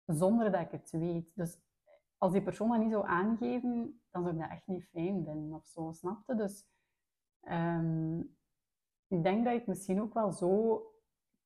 zonder 0.07 0.51
dat 0.53 0.61
ik 0.61 0.71
het 0.71 0.91
weet. 0.91 1.33
Dus 1.35 1.61
als 2.19 2.33
die 2.33 2.43
persoon 2.43 2.69
dat 2.69 2.79
niet 2.79 2.91
zou 2.93 3.07
aangeven, 3.07 4.01
dan 4.11 4.23
zou 4.23 4.35
ik 4.35 4.41
dat 4.41 4.51
echt 4.51 4.67
niet 4.67 4.85
fijn 4.85 5.25
vinden 5.25 5.53
of 5.53 5.67
zo, 5.67 5.93
snapte? 5.93 6.35
Dus 6.35 6.67
um, 7.43 8.37
ik 9.07 9.23
denk 9.23 9.45
dat 9.45 9.53
je 9.53 9.59
het 9.59 9.69
misschien 9.69 10.01
ook 10.01 10.15
wel 10.15 10.33
zo 10.33 10.83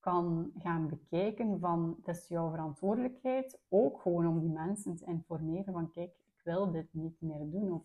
kan 0.04 0.52
gaan 0.58 0.88
bekijken 0.88 1.60
van, 1.60 1.96
het 2.02 2.16
is 2.16 2.28
jouw 2.28 2.50
verantwoordelijkheid, 2.50 3.60
ook 3.68 4.00
gewoon 4.00 4.26
om 4.26 4.40
die 4.40 4.50
mensen 4.50 4.96
te 4.96 5.04
informeren 5.04 5.72
van, 5.72 5.90
kijk, 5.90 6.10
ik 6.10 6.40
wil 6.42 6.70
dit 6.70 6.88
niet 6.90 7.20
meer 7.20 7.50
doen, 7.50 7.72
of 7.72 7.82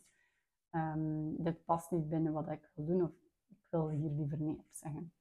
um, 0.71 1.43
dit 1.43 1.65
past 1.65 1.91
niet 1.91 2.09
binnen 2.09 2.33
wat 2.33 2.49
ik 2.49 2.71
wil 2.75 2.85
doen, 2.85 3.03
of 3.03 3.11
ik 3.47 3.57
wil 3.69 3.89
hier 3.89 4.11
liever 4.11 4.41
nee 4.41 4.57
op 4.57 4.67
zeggen. 4.71 5.13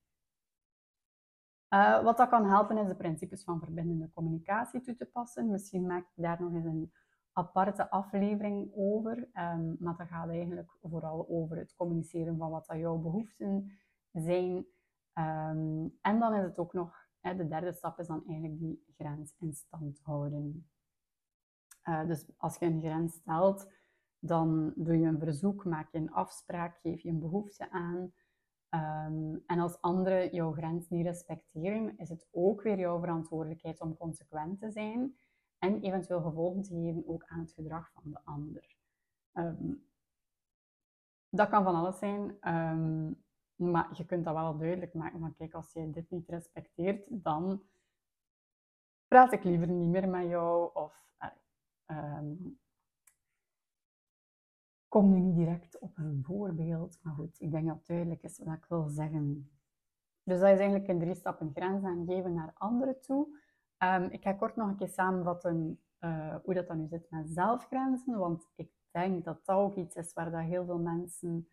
Uh, 1.74 2.02
wat 2.02 2.16
dat 2.16 2.28
kan 2.28 2.44
helpen 2.44 2.78
is 2.78 2.88
de 2.88 2.94
principes 2.94 3.44
van 3.44 3.60
verbindende 3.60 4.10
communicatie 4.14 4.80
toe 4.80 4.96
te 4.96 5.06
passen. 5.06 5.50
Misschien 5.50 5.86
maak 5.86 6.02
ik 6.02 6.22
daar 6.22 6.42
nog 6.42 6.52
eens 6.52 6.64
een 6.64 6.92
aparte 7.32 7.90
aflevering 7.90 8.70
over. 8.74 9.16
Um, 9.16 9.76
maar 9.78 9.96
dat 9.96 10.08
gaat 10.08 10.28
eigenlijk 10.28 10.76
vooral 10.82 11.28
over 11.28 11.56
het 11.56 11.74
communiceren 11.74 12.36
van 12.36 12.50
wat 12.50 12.66
dat 12.66 12.78
jouw 12.78 12.96
behoeften 12.96 13.78
zijn. 14.12 14.66
Um, 15.18 15.98
en 16.00 16.18
dan 16.18 16.34
is 16.34 16.42
het 16.42 16.58
ook 16.58 16.72
nog, 16.72 17.08
hè, 17.20 17.36
de 17.36 17.48
derde 17.48 17.72
stap 17.72 17.98
is 17.98 18.06
dan 18.06 18.24
eigenlijk 18.26 18.58
die 18.58 18.84
grens 18.96 19.34
in 19.38 19.52
stand 19.52 20.00
houden. 20.02 20.68
Uh, 21.84 22.06
dus 22.06 22.26
als 22.36 22.56
je 22.58 22.66
een 22.66 22.80
grens 22.80 23.14
stelt, 23.14 23.72
dan 24.18 24.72
doe 24.76 24.98
je 24.98 25.06
een 25.06 25.18
verzoek, 25.18 25.64
maak 25.64 25.92
je 25.92 25.98
een 25.98 26.12
afspraak, 26.12 26.78
geef 26.78 27.00
je 27.00 27.08
een 27.08 27.20
behoefte 27.20 27.70
aan. 27.70 28.12
Um, 28.70 29.42
en 29.46 29.58
als 29.58 29.80
anderen 29.80 30.34
jouw 30.34 30.52
grens 30.52 30.88
niet 30.88 31.06
respecteren, 31.06 31.98
is 31.98 32.08
het 32.08 32.28
ook 32.30 32.62
weer 32.62 32.78
jouw 32.78 33.00
verantwoordelijkheid 33.00 33.80
om 33.80 33.96
consequent 33.96 34.60
te 34.60 34.70
zijn 34.70 35.16
en 35.58 35.80
eventueel 35.80 36.22
gevolgen 36.22 36.62
te 36.62 36.74
geven 36.74 37.08
ook 37.08 37.24
aan 37.24 37.40
het 37.40 37.52
gedrag 37.52 37.92
van 37.92 38.02
de 38.10 38.20
ander. 38.24 38.76
Um, 39.32 39.86
dat 41.28 41.48
kan 41.48 41.64
van 41.64 41.74
alles 41.74 41.98
zijn, 41.98 42.36
maar 43.58 43.88
je 43.92 44.04
kunt 44.04 44.24
dat 44.24 44.34
wel 44.34 44.56
duidelijk 44.56 44.94
maken 44.94 45.20
van 45.20 45.34
kijk, 45.34 45.54
als 45.54 45.72
je 45.72 45.90
dit 45.90 46.10
niet 46.10 46.28
respecteert, 46.28 47.04
dan 47.08 47.62
praat 49.06 49.32
ik 49.32 49.44
liever 49.44 49.68
niet 49.68 49.88
meer 49.88 50.08
met 50.08 50.28
jou 50.28 50.70
of 50.74 51.06
kom 54.88 55.10
nu 55.10 55.20
niet 55.20 55.36
direct 55.36 55.78
op 55.78 55.98
een 55.98 56.22
voorbeeld, 56.24 56.98
maar 57.02 57.14
goed, 57.14 57.40
ik 57.40 57.50
denk 57.50 57.66
dat 57.66 57.86
duidelijk 57.86 58.22
is 58.22 58.38
wat 58.38 58.54
ik 58.54 58.64
wil 58.68 58.88
zeggen. 58.88 59.50
Dus 60.22 60.38
dat 60.40 60.48
is 60.48 60.58
eigenlijk 60.58 60.88
in 60.88 60.98
drie 60.98 61.14
stappen 61.14 61.50
grens 61.54 61.84
aangeven 61.84 62.34
naar 62.34 62.52
anderen 62.54 63.00
toe. 63.00 63.38
Um, 63.78 64.02
ik 64.02 64.22
ga 64.22 64.32
kort 64.32 64.56
nog 64.56 64.68
een 64.68 64.76
keer 64.76 64.88
samenvatten 64.88 65.80
uh, 66.00 66.36
hoe 66.44 66.54
dat 66.54 66.66
dan 66.66 66.78
nu 66.78 66.86
zit 66.86 67.10
met 67.10 67.30
zelfgrenzen, 67.30 68.18
want 68.18 68.48
ik 68.54 68.70
denk 68.90 69.24
dat 69.24 69.44
dat 69.44 69.56
ook 69.56 69.76
iets 69.76 69.96
is 69.96 70.12
waar 70.12 70.30
dat 70.30 70.40
heel 70.40 70.64
veel 70.64 70.78
mensen 70.78 71.48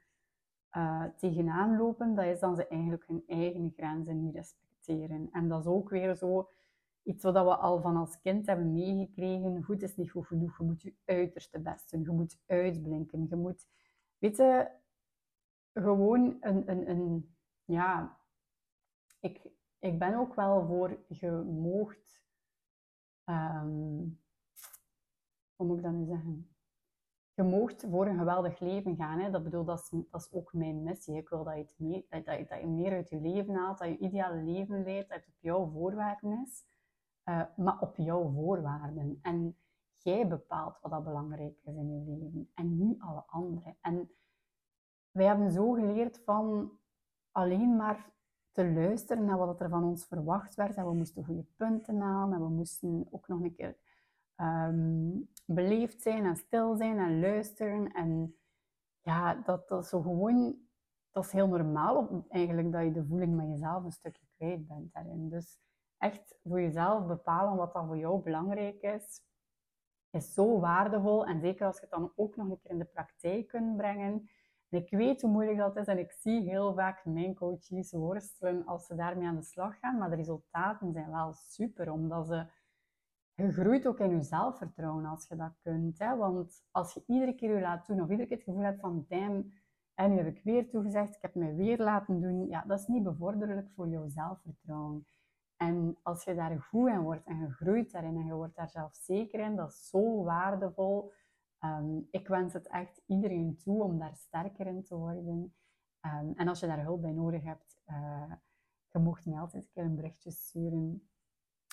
uh, 0.78 1.04
tegenaan 1.18 1.78
lopen. 1.78 2.16
Dat 2.16 2.26
is 2.26 2.40
dan 2.40 2.56
ze 2.56 2.68
eigenlijk 2.68 3.08
hun 3.08 3.24
eigen 3.28 3.74
grenzen 3.76 4.22
niet 4.22 4.36
respecteren. 4.36 5.30
En 5.32 5.48
dat 5.48 5.60
is 5.60 5.66
ook 5.66 5.90
weer 5.90 6.16
zo, 6.16 6.50
iets 7.04 7.24
wat 7.24 7.34
we 7.34 7.56
al 7.56 7.82
van 7.82 7.96
als 7.96 8.22
kind 8.22 8.46
hebben 8.46 8.74
meegekregen. 8.74 9.64
Goed 9.64 9.82
is 9.82 9.96
niet 9.96 10.12
goed 10.12 10.28
genoeg. 10.28 10.58
Je 10.58 10.64
moet 10.64 10.82
je 10.82 10.96
uiterste 11.06 11.60
best 11.60 11.92
doen. 11.92 12.02
Je 12.02 12.12
moet 12.12 12.40
uitblinken. 12.46 13.26
Je 13.30 13.36
moet, 13.36 13.68
weet 14.18 14.38
je, 14.38 14.70
gewoon 15.74 16.38
een, 16.40 16.70
een, 16.70 16.90
een 16.90 17.36
ja, 17.66 18.18
ik, 19.20 19.52
ik 19.80 20.00
ben 20.00 20.16
ook 20.16 20.36
wel 20.36 20.66
voor 20.66 21.06
je 21.08 21.32
moogt, 21.32 22.24
um, 23.26 24.22
hoe 25.56 25.68
moet 25.68 25.78
ik 25.78 25.84
dat 25.84 25.94
nu 25.94 26.06
zeggen? 26.06 26.55
Je 27.36 27.44
moogt 27.44 27.86
voor 27.90 28.08
een 28.08 28.18
geweldig 28.18 28.60
leven 28.60 28.96
gaan. 28.96 29.20
Hè? 29.20 29.32
Dat 29.32 29.44
bedoel, 29.44 29.66
dat 29.66 29.80
is, 29.80 29.90
dat 30.12 30.22
is 30.22 30.32
ook 30.32 30.54
mijn 30.54 30.84
missie. 30.84 31.18
Ik 31.18 31.30
wil 31.30 31.44
dat 31.44 31.56
je, 31.78 32.06
dat, 32.10 32.26
dat, 32.26 32.60
je 32.60 32.68
meer 32.68 32.92
uit 32.92 33.10
je 33.10 33.22
leven 33.22 33.56
haalt, 33.56 33.78
dat 33.78 33.88
je 33.88 33.98
ideale 33.98 34.42
leven 34.42 34.84
leidt, 34.84 35.10
dat 35.10 35.18
het 35.18 35.28
op 35.28 35.42
jouw 35.42 35.70
voorwaarden 35.72 36.42
is, 36.46 36.66
uh, 37.26 37.42
maar 37.56 37.80
op 37.80 37.96
jouw 37.96 38.32
voorwaarden. 38.32 39.20
En 39.22 39.58
jij 39.98 40.28
bepaalt 40.28 40.80
wat 40.82 40.92
dat 40.92 41.04
belangrijk 41.04 41.58
is 41.64 41.76
in 41.76 42.06
je 42.06 42.20
leven 42.20 42.52
en 42.54 42.78
niet 42.78 43.02
alle 43.02 43.24
anderen. 43.28 43.78
En 43.82 44.12
wij 45.12 45.26
hebben 45.26 45.52
zo 45.52 45.72
geleerd 45.72 46.22
van 46.26 46.72
alleen 47.32 47.76
maar 47.76 48.14
te 48.52 48.72
luisteren 48.72 49.26
naar 49.26 49.38
wat 49.38 49.62
er 49.62 49.70
van 49.70 49.84
ons 49.84 50.06
verwacht 50.06 50.56
werd. 50.56 50.76
En 50.76 50.86
we 50.86 50.94
moesten 50.94 51.26
goede 51.26 51.46
punten 51.56 52.00
halen 52.00 52.34
en 52.34 52.44
we 52.44 52.50
moesten 52.50 53.08
ook 53.12 53.28
nog 53.28 53.42
een 53.42 53.56
keer 53.56 53.78
um, 54.38 55.30
beleefd 55.46 56.02
zijn 56.02 56.26
en 56.26 56.36
stil 56.36 56.76
zijn 56.76 57.00
en 57.00 57.20
luisteren. 57.20 57.92
En 57.92 58.36
ja, 59.02 59.34
dat, 59.36 59.68
dat 59.68 59.84
is 59.84 59.90
zo 59.90 60.02
gewoon, 60.02 60.58
dat 61.12 61.26
is 61.26 61.32
heel 61.32 61.48
normaal 61.48 62.26
eigenlijk 62.30 62.72
dat 62.72 62.84
je 62.84 62.92
de 62.92 63.06
voeling 63.06 63.36
met 63.36 63.48
jezelf 63.48 63.84
een 63.84 63.92
stukje 63.92 64.26
kwijt 64.36 64.68
bent 64.68 64.94
daarin. 64.94 65.30
Dus 65.30 65.60
echt 65.98 66.40
voor 66.44 66.62
jezelf 66.62 67.08
bepalen 67.08 67.56
wat 67.56 67.74
dan 67.74 67.88
voor 67.88 67.98
jou 67.98 68.22
belangrijk 68.22 68.82
is, 68.82 69.22
is 70.10 70.34
zo 70.34 70.60
waardevol. 70.60 71.26
En 71.26 71.42
zeker 71.42 71.66
als 71.66 71.76
je 71.76 71.82
het 71.82 71.92
dan 71.92 72.12
ook 72.16 72.36
nog 72.36 72.50
een 72.50 72.60
keer 72.60 72.72
in 72.72 72.80
de 72.80 72.86
praktijk 72.86 73.48
kunt 73.48 73.78
brengen. 73.78 74.28
En 74.70 74.80
ik 74.80 74.90
weet 74.90 75.22
hoe 75.22 75.32
moeilijk 75.32 75.58
dat 75.58 75.78
is 75.78 75.88
en 75.88 75.98
ik 75.98 76.12
zie 76.12 76.50
heel 76.50 76.74
vaak 76.74 77.06
mijn 77.06 77.36
coaches 77.36 77.92
worstelen 77.92 78.66
als 78.66 78.86
ze 78.86 78.96
daarmee 78.96 79.28
aan 79.28 79.36
de 79.36 79.44
slag 79.44 79.80
gaan. 79.80 79.98
Maar 79.98 80.10
de 80.10 80.16
resultaten 80.16 80.94
zijn 80.94 81.12
wel 81.12 81.34
super, 81.34 81.92
omdat 81.92 82.28
ze... 82.28 82.48
Je 83.36 83.52
groeit 83.52 83.88
ook 83.88 84.00
in 84.00 84.10
je 84.10 84.22
zelfvertrouwen 84.22 85.06
als 85.06 85.28
je 85.28 85.36
dat 85.36 85.58
kunt. 85.62 86.00
Hè? 86.00 86.16
Want 86.16 86.66
als 86.72 86.94
je 86.94 87.04
iedere 87.08 87.36
keer 87.36 87.56
je 87.56 87.62
laat 87.62 87.88
doen 87.88 88.02
of 88.02 88.10
iedere 88.10 88.28
keer 88.28 88.38
het 88.38 88.46
gevoel 88.46 88.64
hebt 88.64 88.80
van 88.80 89.06
damn, 89.08 89.54
en 89.94 90.10
nu 90.10 90.18
heb 90.18 90.28
ik 90.28 90.44
weer 90.44 90.70
toegezegd, 90.70 91.16
ik 91.16 91.22
heb 91.22 91.36
me 91.36 91.54
weer 91.54 91.78
laten 91.78 92.22
doen. 92.22 92.48
Ja, 92.48 92.64
dat 92.68 92.80
is 92.80 92.88
niet 92.88 93.04
bevorderlijk 93.04 93.70
voor 93.76 93.90
jouw 93.90 94.08
zelfvertrouwen. 94.08 95.08
En 95.56 95.98
als 96.04 96.24
je 96.24 96.36
daar 96.36 96.62
goed 96.62 96.90
in 96.90 97.00
wordt 97.00 97.26
en 97.26 97.40
je 97.40 97.52
groeit 97.52 97.92
daarin 97.92 98.16
en 98.16 98.26
je 98.26 98.34
wordt 98.34 98.56
daar 98.56 98.70
zelf 98.70 98.96
zeker 98.96 99.40
in, 99.40 99.56
dat 99.56 99.70
is 99.70 99.90
zo 99.90 100.24
waardevol. 100.24 101.12
Ehm, 101.60 101.98
ik 102.12 102.28
wens 102.28 102.54
het 102.54 102.68
echt 102.68 103.02
iedereen 103.06 103.58
toe 103.58 103.84
om 103.84 104.00
daar 104.00 104.16
sterker 104.16 104.68
in 104.68 104.84
te 104.84 104.96
worden. 104.96 105.56
Ehm, 106.00 106.32
en 106.36 106.48
als 106.48 106.60
je 106.60 106.68
daar 106.68 106.84
hulp 106.84 107.02
bij 107.02 107.12
nodig 107.12 107.44
hebt, 107.44 107.82
uh, 107.88 108.34
je 108.92 109.00
mocht 109.00 109.26
mij 109.26 109.40
altijd 109.40 109.64
een 109.64 109.70
keer 109.70 109.84
een 109.84 109.96
berichtje 109.96 110.32
sturen. 110.32 111.10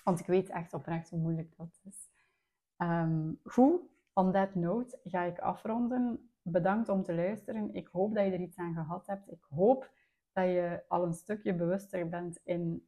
Want 0.02 0.20
ik 0.20 0.26
weet 0.26 0.50
echt 0.50 0.74
oprecht 0.74 1.10
hoe 1.10 1.18
moeilijk 1.18 1.56
dat 1.56 1.80
is. 1.84 2.10
Um, 2.78 3.40
goed, 3.44 3.80
on 4.12 4.32
that 4.32 4.54
note 4.54 4.98
ga 5.04 5.22
ik 5.22 5.38
afronden. 5.38 6.30
Bedankt 6.42 6.88
om 6.88 7.02
te 7.02 7.14
luisteren. 7.14 7.74
Ik 7.74 7.88
hoop 7.92 8.14
dat 8.14 8.24
je 8.24 8.30
er 8.30 8.40
iets 8.40 8.58
aan 8.58 8.74
gehad 8.74 9.06
hebt. 9.06 9.30
Ik 9.30 9.44
hoop 9.50 9.90
dat 10.32 10.44
je 10.44 10.82
al 10.88 11.04
een 11.04 11.14
stukje 11.14 11.54
bewuster 11.54 12.08
bent 12.08 12.40
in 12.44 12.86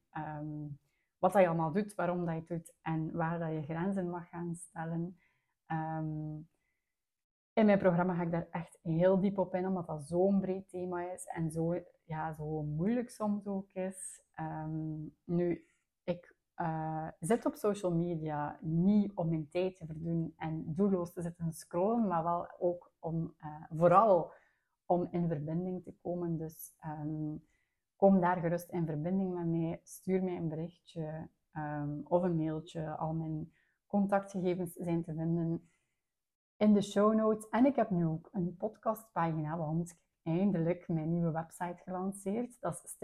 wat 1.18 1.32
dat 1.32 1.42
je 1.42 1.48
allemaal 1.48 1.72
doet, 1.72 1.94
waarom 1.94 2.24
dat 2.24 2.34
je 2.34 2.40
het 2.40 2.48
doet 2.48 2.74
en 2.82 3.12
waar 3.12 3.38
dat 3.38 3.52
je 3.52 3.62
grenzen 3.62 4.10
mag 4.10 4.28
gaan 4.28 4.54
stellen. 4.54 5.18
In 7.52 7.66
mijn 7.66 7.78
programma 7.78 8.14
ga 8.14 8.22
ik 8.22 8.30
daar 8.30 8.48
echt 8.50 8.78
heel 8.82 9.20
diep 9.20 9.38
op 9.38 9.54
in, 9.54 9.66
omdat 9.66 9.86
dat 9.86 10.08
zo'n 10.08 10.40
breed 10.40 10.68
thema 10.68 11.12
is 11.12 11.24
en 11.26 11.50
zo, 11.50 11.82
ja, 12.04 12.32
zo 12.32 12.62
moeilijk 12.62 13.10
soms 13.10 13.46
ook 13.46 13.68
is. 13.72 14.22
Ehm, 14.34 15.06
nu, 15.24 15.66
ik 16.04 16.33
uh, 16.56 17.08
zit 17.20 17.46
op 17.46 17.54
social 17.54 17.92
media 17.92 18.58
niet 18.60 19.14
om 19.14 19.28
mijn 19.28 19.48
tijd 19.48 19.76
te 19.76 19.86
verdoen 19.86 20.34
en 20.36 20.74
doelloos 20.74 21.12
te 21.12 21.22
zitten 21.22 21.52
scrollen, 21.52 22.06
maar 22.06 22.22
wel 22.22 22.48
ook 22.58 22.92
om, 22.98 23.34
uh, 23.40 23.64
vooral 23.78 24.32
om 24.86 25.08
in 25.10 25.28
verbinding 25.28 25.82
te 25.82 25.94
komen. 26.02 26.36
Dus 26.36 26.76
um, 26.86 27.44
kom 27.96 28.20
daar 28.20 28.36
gerust 28.36 28.70
in 28.70 28.86
verbinding 28.86 29.34
met 29.34 29.46
mij. 29.46 29.80
Stuur 29.82 30.22
mij 30.22 30.36
een 30.36 30.48
berichtje 30.48 31.28
um, 31.52 32.02
of 32.08 32.22
een 32.22 32.36
mailtje. 32.36 32.96
Al 32.96 33.14
mijn 33.14 33.52
contactgegevens 33.86 34.72
zijn 34.72 35.02
te 35.02 35.14
vinden 35.14 35.70
in 36.56 36.72
de 36.72 36.82
show 36.82 37.14
notes. 37.14 37.48
En 37.48 37.66
ik 37.66 37.76
heb 37.76 37.90
nu 37.90 38.06
ook 38.06 38.28
een 38.32 38.56
podcastpagina, 38.56 39.56
want 39.56 39.90
ik 39.90 39.96
heb 40.22 40.36
eindelijk 40.36 40.88
mijn 40.88 41.10
nieuwe 41.10 41.30
website 41.30 41.82
gelanceerd. 41.82 42.60
Dat 42.60 42.82
is 42.84 42.96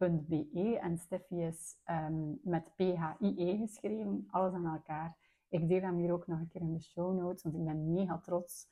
en 0.00 0.98
Steffi 0.98 1.42
is 1.42 1.76
um, 1.90 2.40
met 2.42 2.74
P-H-I-E 2.76 3.56
geschreven, 3.56 4.26
alles 4.30 4.52
aan 4.52 4.66
elkaar. 4.66 5.16
Ik 5.48 5.68
deel 5.68 5.80
hem 5.80 5.96
hier 5.96 6.12
ook 6.12 6.26
nog 6.26 6.38
een 6.38 6.48
keer 6.48 6.60
in 6.60 6.72
de 6.72 6.82
show 6.82 7.18
notes, 7.18 7.42
want 7.42 7.54
ik 7.54 7.64
ben 7.64 7.92
mega 7.92 8.18
trots 8.18 8.68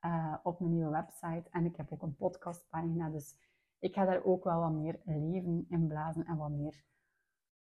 uh, 0.00 0.36
op 0.42 0.60
mijn 0.60 0.72
nieuwe 0.72 0.90
website. 0.90 1.50
En 1.50 1.64
ik 1.64 1.76
heb 1.76 1.92
ook 1.92 2.02
een 2.02 2.16
podcastpagina, 2.16 3.08
dus 3.08 3.36
ik 3.78 3.94
ga 3.94 4.04
daar 4.04 4.24
ook 4.24 4.44
wel 4.44 4.60
wat 4.60 4.72
meer 4.72 5.00
leven 5.04 5.66
in 5.68 5.86
blazen 5.86 6.24
en 6.24 6.36
wat 6.36 6.50
meer 6.50 6.84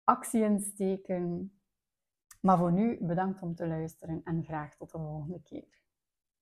actie 0.05 0.43
in 0.43 0.61
steken. 0.61 1.53
Maar 2.41 2.59
voor 2.59 2.73
nu 2.73 3.05
bedankt 3.05 3.43
om 3.43 3.55
te 3.55 3.67
luisteren 3.67 4.21
en 4.25 4.45
graag 4.45 4.77
tot 4.77 4.91
de 4.91 4.99
volgende 4.99 5.43
keer. 5.43 5.84